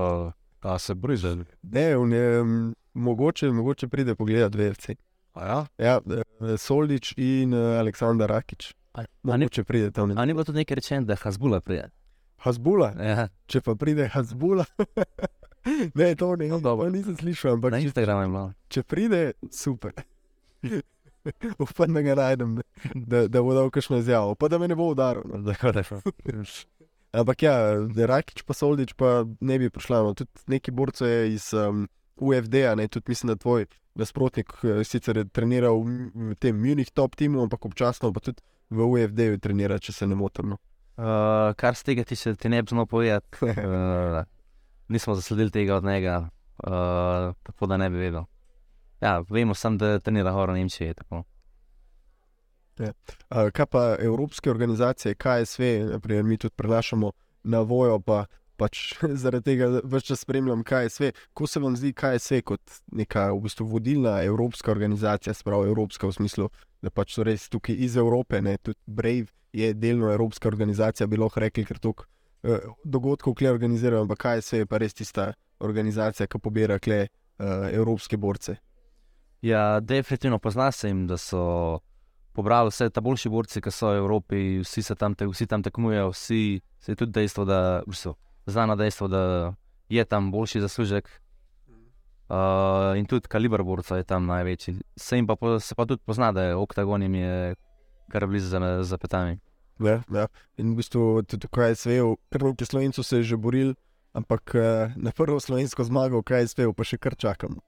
[0.62, 1.36] a se briže.
[1.64, 2.52] Ne, on je, m,
[2.94, 4.90] mogoče, mogoče pride pogledat VFC.
[5.34, 5.66] A ja?
[5.80, 8.74] Ja, eh, Soldič in uh, Aleksandar Rakič.
[8.94, 10.14] A, a, ni, Mogoče pride tam.
[10.18, 11.90] a ni bilo tudi nekaj rečeno, da je Hasbula prije?
[12.38, 14.66] Hasbula, Ja, če pa pride Hasbula.
[15.96, 16.86] ne, to ne, No, dobro.
[16.86, 18.54] to nisem slišal, ampak na Instagramu je bilo.
[18.70, 19.94] če pride, super.
[21.64, 22.58] Upam, da ga najdem,
[22.94, 25.24] da, da bo dal kakšno izjavo, pa da me ne bo udaril.
[25.26, 25.42] No.
[25.42, 25.84] Da je.
[27.14, 27.54] Ampak ja,
[28.08, 30.02] Rakič pa Soldič pa ne bi prišla.
[30.04, 30.14] No.
[30.18, 35.18] Tudi neki borci je iz um, UFD-a, ne, tudi mislim, da tvoj nasprotnik eh, sicer
[35.18, 38.42] je treniral v, tem Munich top timu, ampak občasno pa tudi
[38.74, 40.56] v UFD-ju trenira, če se ne motim.
[40.56, 40.60] No.
[40.94, 43.46] Uh, kar z tega tiče, ti ne bi znal povedati.
[43.46, 44.26] Uh,
[44.94, 46.30] nismo zasledili tega od njega,
[46.66, 48.26] uh, tako da ne bi vedel.
[49.04, 50.94] Ja, vemo samo, da trenira horo Nemčije.
[50.94, 51.24] Tako.
[52.80, 57.12] Uh, kaj pa evropske organizacije, KSV, naprimer, mi tudi prenašamo
[57.44, 58.26] na vojo, pa
[58.58, 58.94] pač
[59.24, 61.12] zaradi tega več čas spremljam KSV.
[61.34, 66.18] Ko se vam zdi KSV kot neka v bistvu vodilna evropska organizacija, spravo evropska v
[66.22, 66.50] smislu,
[66.82, 71.20] da pač so res tukaj iz Evrope, ne, tudi Brave je delno evropska organizacija, bi
[71.20, 76.28] lahko rekli, ker toliko uh, dogodkov kle organizirajo, ampak KSV je pa res tista organizacija,
[76.28, 78.62] ki pobira kle uh, evropske borce.
[79.44, 81.80] Ja, definitivno pozna se jim, da so
[82.32, 86.14] pobrali vse ta boljši borci, ki so v Evropi, vsi tam, te, vsi tam tekmujejo,
[86.14, 87.58] vsi se je tudi dejstvo, da
[87.92, 88.16] so
[88.46, 89.54] znano dejstvo, da
[89.90, 91.10] je tam boljši zaslužek.
[92.32, 94.78] Uh, in tudi kaliber borca je tam največji.
[94.96, 97.56] Se, jim pa, po- se pa tudi pozna, da je oktagon jim je
[98.10, 99.40] kar blizu za, za petami.
[99.80, 100.28] Ja, ja.
[100.58, 103.76] In v bistvu tudi kaj je svejo, kar nekaj slovencev se je že boril,
[104.14, 107.60] ampak eh, na prvo slovensko zmago, kaj je svejo, pa še kar čakamo.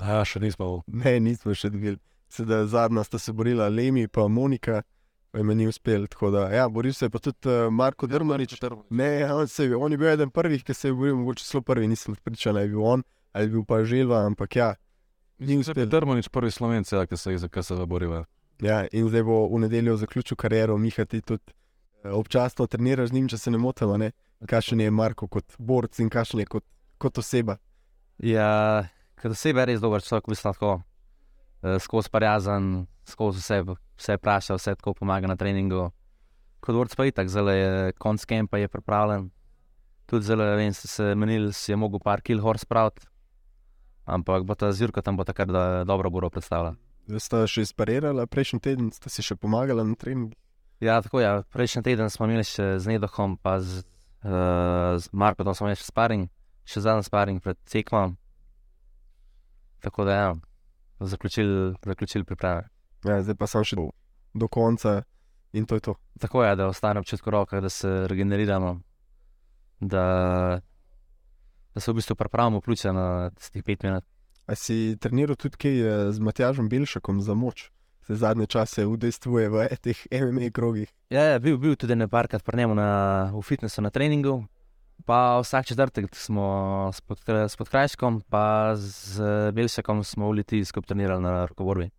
[0.00, 0.82] Ja, še nismo.
[0.86, 1.98] Ne, nismo še dobili.
[2.32, 4.82] Sedaj zadnja sta se borila Lemi in Monika,
[5.30, 6.06] pa jim ni uspel.
[6.06, 8.58] Tako da, ja, boril se je pa tudi uh, Marko Drmarič.
[8.90, 11.62] Ne, ja, on, se, on je bil eden prvih, ki se je boril, mogoče celo
[11.62, 13.04] prvi, nisem pripričan, da je bil on
[13.36, 14.74] ali je bil pa Želva, ampak ja.
[15.38, 15.86] Ni uspel.
[15.86, 18.24] Drmanič prvi slovenc, ja, ki se je za kaj se boriva.
[18.64, 21.52] Ja, in zdaj bo v nedeljo zaključil kariero, Miha, ti tudi
[22.02, 24.10] eh, občasno treniraš z njim, če se ne motim,
[24.48, 26.64] kakšen je Marko kot borc in kakšen je kot,
[26.98, 27.58] kot oseba.
[28.18, 28.88] Ja,
[29.20, 33.62] ker osebe je res dober človek, mislim, tako uh, skozi parjazen, skozi vse,
[33.96, 35.90] vse vpraša, vse tako pomaga na treningu.
[36.60, 39.28] Kot vrc pa je tako, zelo je konc kempa je pripravljen.
[40.06, 43.06] Tudi zelo, vem, se, se menil, si je mogel par kill horse spraviti.
[44.06, 46.76] Ampak bo ta zirka tam bo takrat da dobro boro predstavljala.
[47.18, 50.34] Sta še sparirala, prejšnji teden sta si še pomagala na treningu.
[50.82, 51.40] Ja, tako ja.
[51.54, 53.82] Prejšnji teden smo imeli še z Nedohom, pa z,
[54.26, 56.26] uh, z Markom, smo imeli še sparing,
[56.66, 58.14] še zadnji sparing pred tekmo.
[59.86, 60.34] Tako da ja,
[61.00, 62.68] zaključili, zaključili priprave.
[63.04, 63.84] Ja, zdaj pa sem še do,
[64.34, 64.96] do konca
[65.54, 65.94] in to je to.
[66.18, 68.80] Tako je, da ostane občutek roka, da se regeneriramo,
[69.80, 70.06] da,
[71.74, 74.02] da se v bistvu pripravimo ključe na tistih pet minut.
[74.46, 77.68] A si treniral tudi kaj eh, z Matjažem Belšakom za moč?
[78.06, 80.90] Se zadnje čase udejstvuje v teh MMA krogih.
[81.14, 82.90] Ja, ja bil, bil tudi nekajkrat pri njemu na,
[83.30, 84.40] v fitnessu na treningu.
[85.04, 86.46] Pa vsak četrtek smo
[86.92, 89.22] s, pod, s podkrajškom, pa z
[89.52, 91.90] Belšakom smo v Litiji skupaj trenirali na rokoborbi.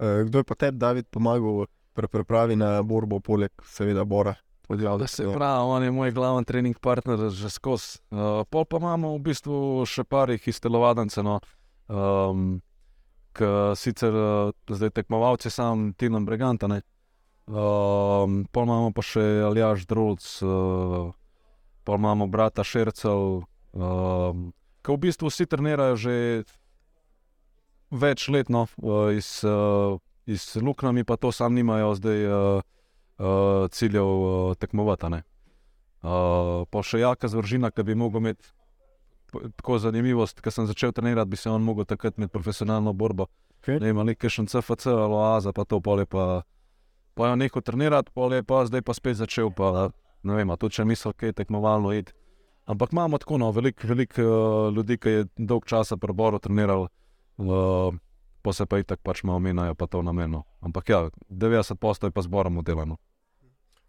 [0.00, 4.34] Eh, Kdo je pa tebi, David, pomagal pri pripravi na borbo, poleg seveda Bora?
[4.70, 7.98] Da se pravi, on je moj glavni trening partner že skozi.
[8.10, 11.40] Uh, pol pa imamo v bistvu še parih iz telovadence, no,
[11.90, 12.60] um,
[13.34, 16.70] ki sicer uh, zdaj tekmovalci sam Tinom Breganta.
[16.70, 16.82] Ne.
[17.50, 21.10] Um, pol imamo pa še Aljaš Drulc, uh,
[21.90, 23.42] pol imamo brata Šercev,
[23.74, 24.48] um,
[24.86, 26.14] ki v bistvu vsi trenirajo že
[27.90, 29.98] več let, no, uh, iz, uh,
[30.30, 32.20] iz luknami pa to sam nimajo zdaj.
[32.30, 32.68] Uh,
[33.20, 35.06] uh, ciljev uh, tekmovati.
[36.00, 38.48] Uh, pa še jaka zvržina, ki bi mogel imeti
[39.30, 43.28] tako zanimivost, ker sem začel trenirati, bi se on mogel takrat med profesionalno borbo.
[43.60, 43.78] Okay.
[43.82, 46.42] Ne ima nekaj še CFC ali OAZA, pa to pol je pa.
[47.18, 49.90] Pa je nehal trenirati, pol je pa zdaj pa spet začel, pa
[50.22, 52.12] ne vem, tudi če misel, kaj je tekmovalno id.
[52.70, 56.86] Ampak imamo tako no, veliko velik, uh, ljudi, ki je dolg časa preboru treniral,
[57.38, 57.94] uh,
[58.42, 60.44] pa se pa itak pač malo menjajo, pa to namenno.
[60.60, 61.00] Ampak ja,
[61.30, 63.00] 90% je pa zborom delano.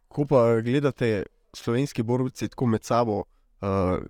[0.07, 2.03] Ko pa gledate slovenski
[2.49, 3.23] tako med sabo,
[3.61, 4.01] uh,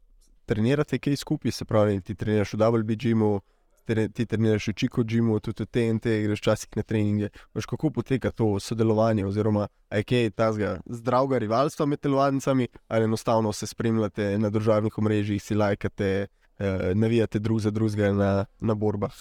[0.45, 3.41] trenirate kaj skupaj, se pravi, ti treniraš v WBG-u,
[3.85, 7.29] ti treniraš v Chico Gymu, tudi v TNT, greš včasih na treninge.
[7.53, 13.53] Veš, kako poteka to sodelovanje, oziroma je kaj tazga zdravega rivalstva med telovadnicami, ali enostavno
[13.53, 16.27] se spremljate na državnih omrežjih, si lajkate,
[16.59, 19.13] uh, navijate drug za drugega na, na borbah.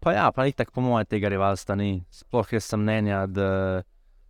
[0.00, 2.04] Pa ja, pa itak po mojem tega rivalstva ni.
[2.10, 3.82] Sploh jaz sem mnenja, da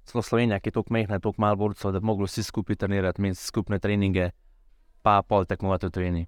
[0.04, 3.22] celo Slovenija, ki je tako mehna, toliko malo borcev, da bi mogli vsi skupaj trenirati,
[3.22, 4.30] imeti skupne treninge,
[5.02, 6.26] pa pol tekmovati v tujini.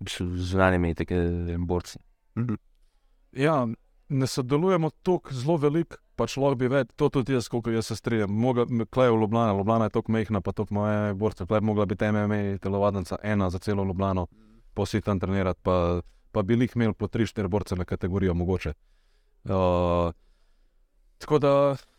[0.00, 1.20] Z zunanjimi teke
[1.58, 1.98] borci.
[2.38, 2.54] Mhm.
[3.36, 3.66] Ja,
[4.08, 7.96] ne sodelujemo tako zelo veliko, pač lahko bi več, to tudi jaz, koliko jaz se
[7.98, 8.32] strinjam.
[8.90, 11.46] Klej v Ljubljana, Ljubljana je tako mehna, pa tako moje borce.
[11.46, 14.26] Klej bi mogla biti MMA, telovadnica ena za celo Ljubljano,
[14.74, 16.00] pa vsi tam trenirati, pa,
[16.32, 18.72] pa bi jih imeli po 3-4 borce na kategorijo mogoče.
[19.44, 20.12] Uh,
[21.18, 21.52] tako da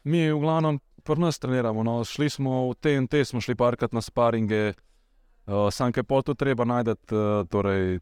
[0.04, 1.84] mi v glavnem pri nas treniramo.
[1.84, 2.04] No.
[2.04, 6.66] Šli smo v TNT, smo šli parkrat na sparinge, uh, sam kaj pol tu treba
[6.66, 8.00] najti, uh, torej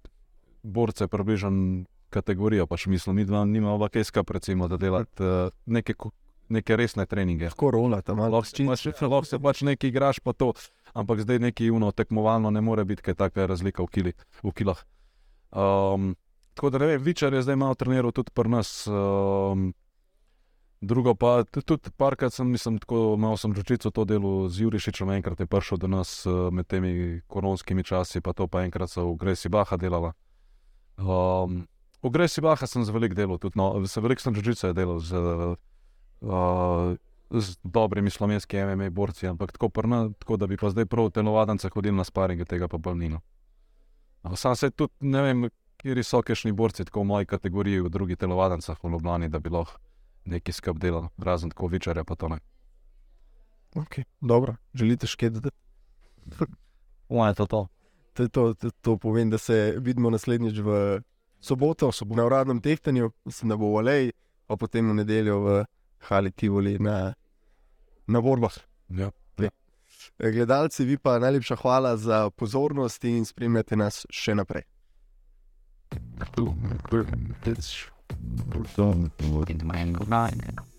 [0.63, 5.95] borce približno kategorijo, pač mislim, mi dva nimamo kaj skrb, recimo, da delati uh, neke,
[6.49, 7.49] neke resne treninge.
[7.51, 8.41] Lahko rola tam malo.
[8.41, 10.53] Pač, lahko se pač nekaj igraš, pa to,
[10.95, 14.13] ampak zdaj neki uno tekmovalno ne more biti, kaj taka razlika v, kili,
[14.43, 14.83] v kilah.
[15.55, 16.13] Um,
[16.55, 18.77] tako da ne vem, Vičar je zdaj malo treniral tudi pri nas.
[18.87, 19.73] Um,
[20.85, 25.39] Drugo pa tudi parkrat sem, mislim, tako malo sem ročico to delo z Jurišičem, enkrat
[25.39, 29.49] je prišel do nas med temi koronskimi časi, pa to pa enkrat so v Gresi
[29.49, 30.13] Baha delala.
[30.97, 31.65] Um,
[32.05, 35.17] v Gresi Baha sem z velik delal, tudi no, se velik sem ročico delal z,
[36.21, 36.93] uh,
[37.33, 41.69] z dobrimi slovenskimi MMA borci, ampak tako, prna, tako da bi pa zdaj prav telovadence
[41.73, 43.21] hodili na sparinge, tega pa bolnino.
[44.35, 45.49] Sam se tudi ne vem,
[45.81, 49.49] kje so kešni borci, tako v moji kategoriji, v drugih telovadancah v Ljubljani, da bi
[49.49, 49.81] lahko
[50.25, 52.39] neki skrb delal, razen tako večerja, pa to ne.
[53.75, 55.57] Okay, dobro, želite še kaj dodati?
[57.09, 57.45] Moje to.
[57.45, 57.67] to.
[58.15, 61.01] To, to, to, to povem, da se vidimo naslednjič v
[61.45, 62.21] soboto, soboto.
[62.21, 64.11] na uradnem tehtanju, mislim, da bo v Aleji,
[64.47, 65.65] pa potem v nedeljo v
[66.09, 67.13] Hali Tivoli na,
[68.07, 68.57] na borbah.
[68.89, 69.11] Ja.
[70.19, 74.63] Gledalci, vi pa najlepša hvala za pozornost in spremljate nas še naprej.
[79.49, 80.74] Into my mind.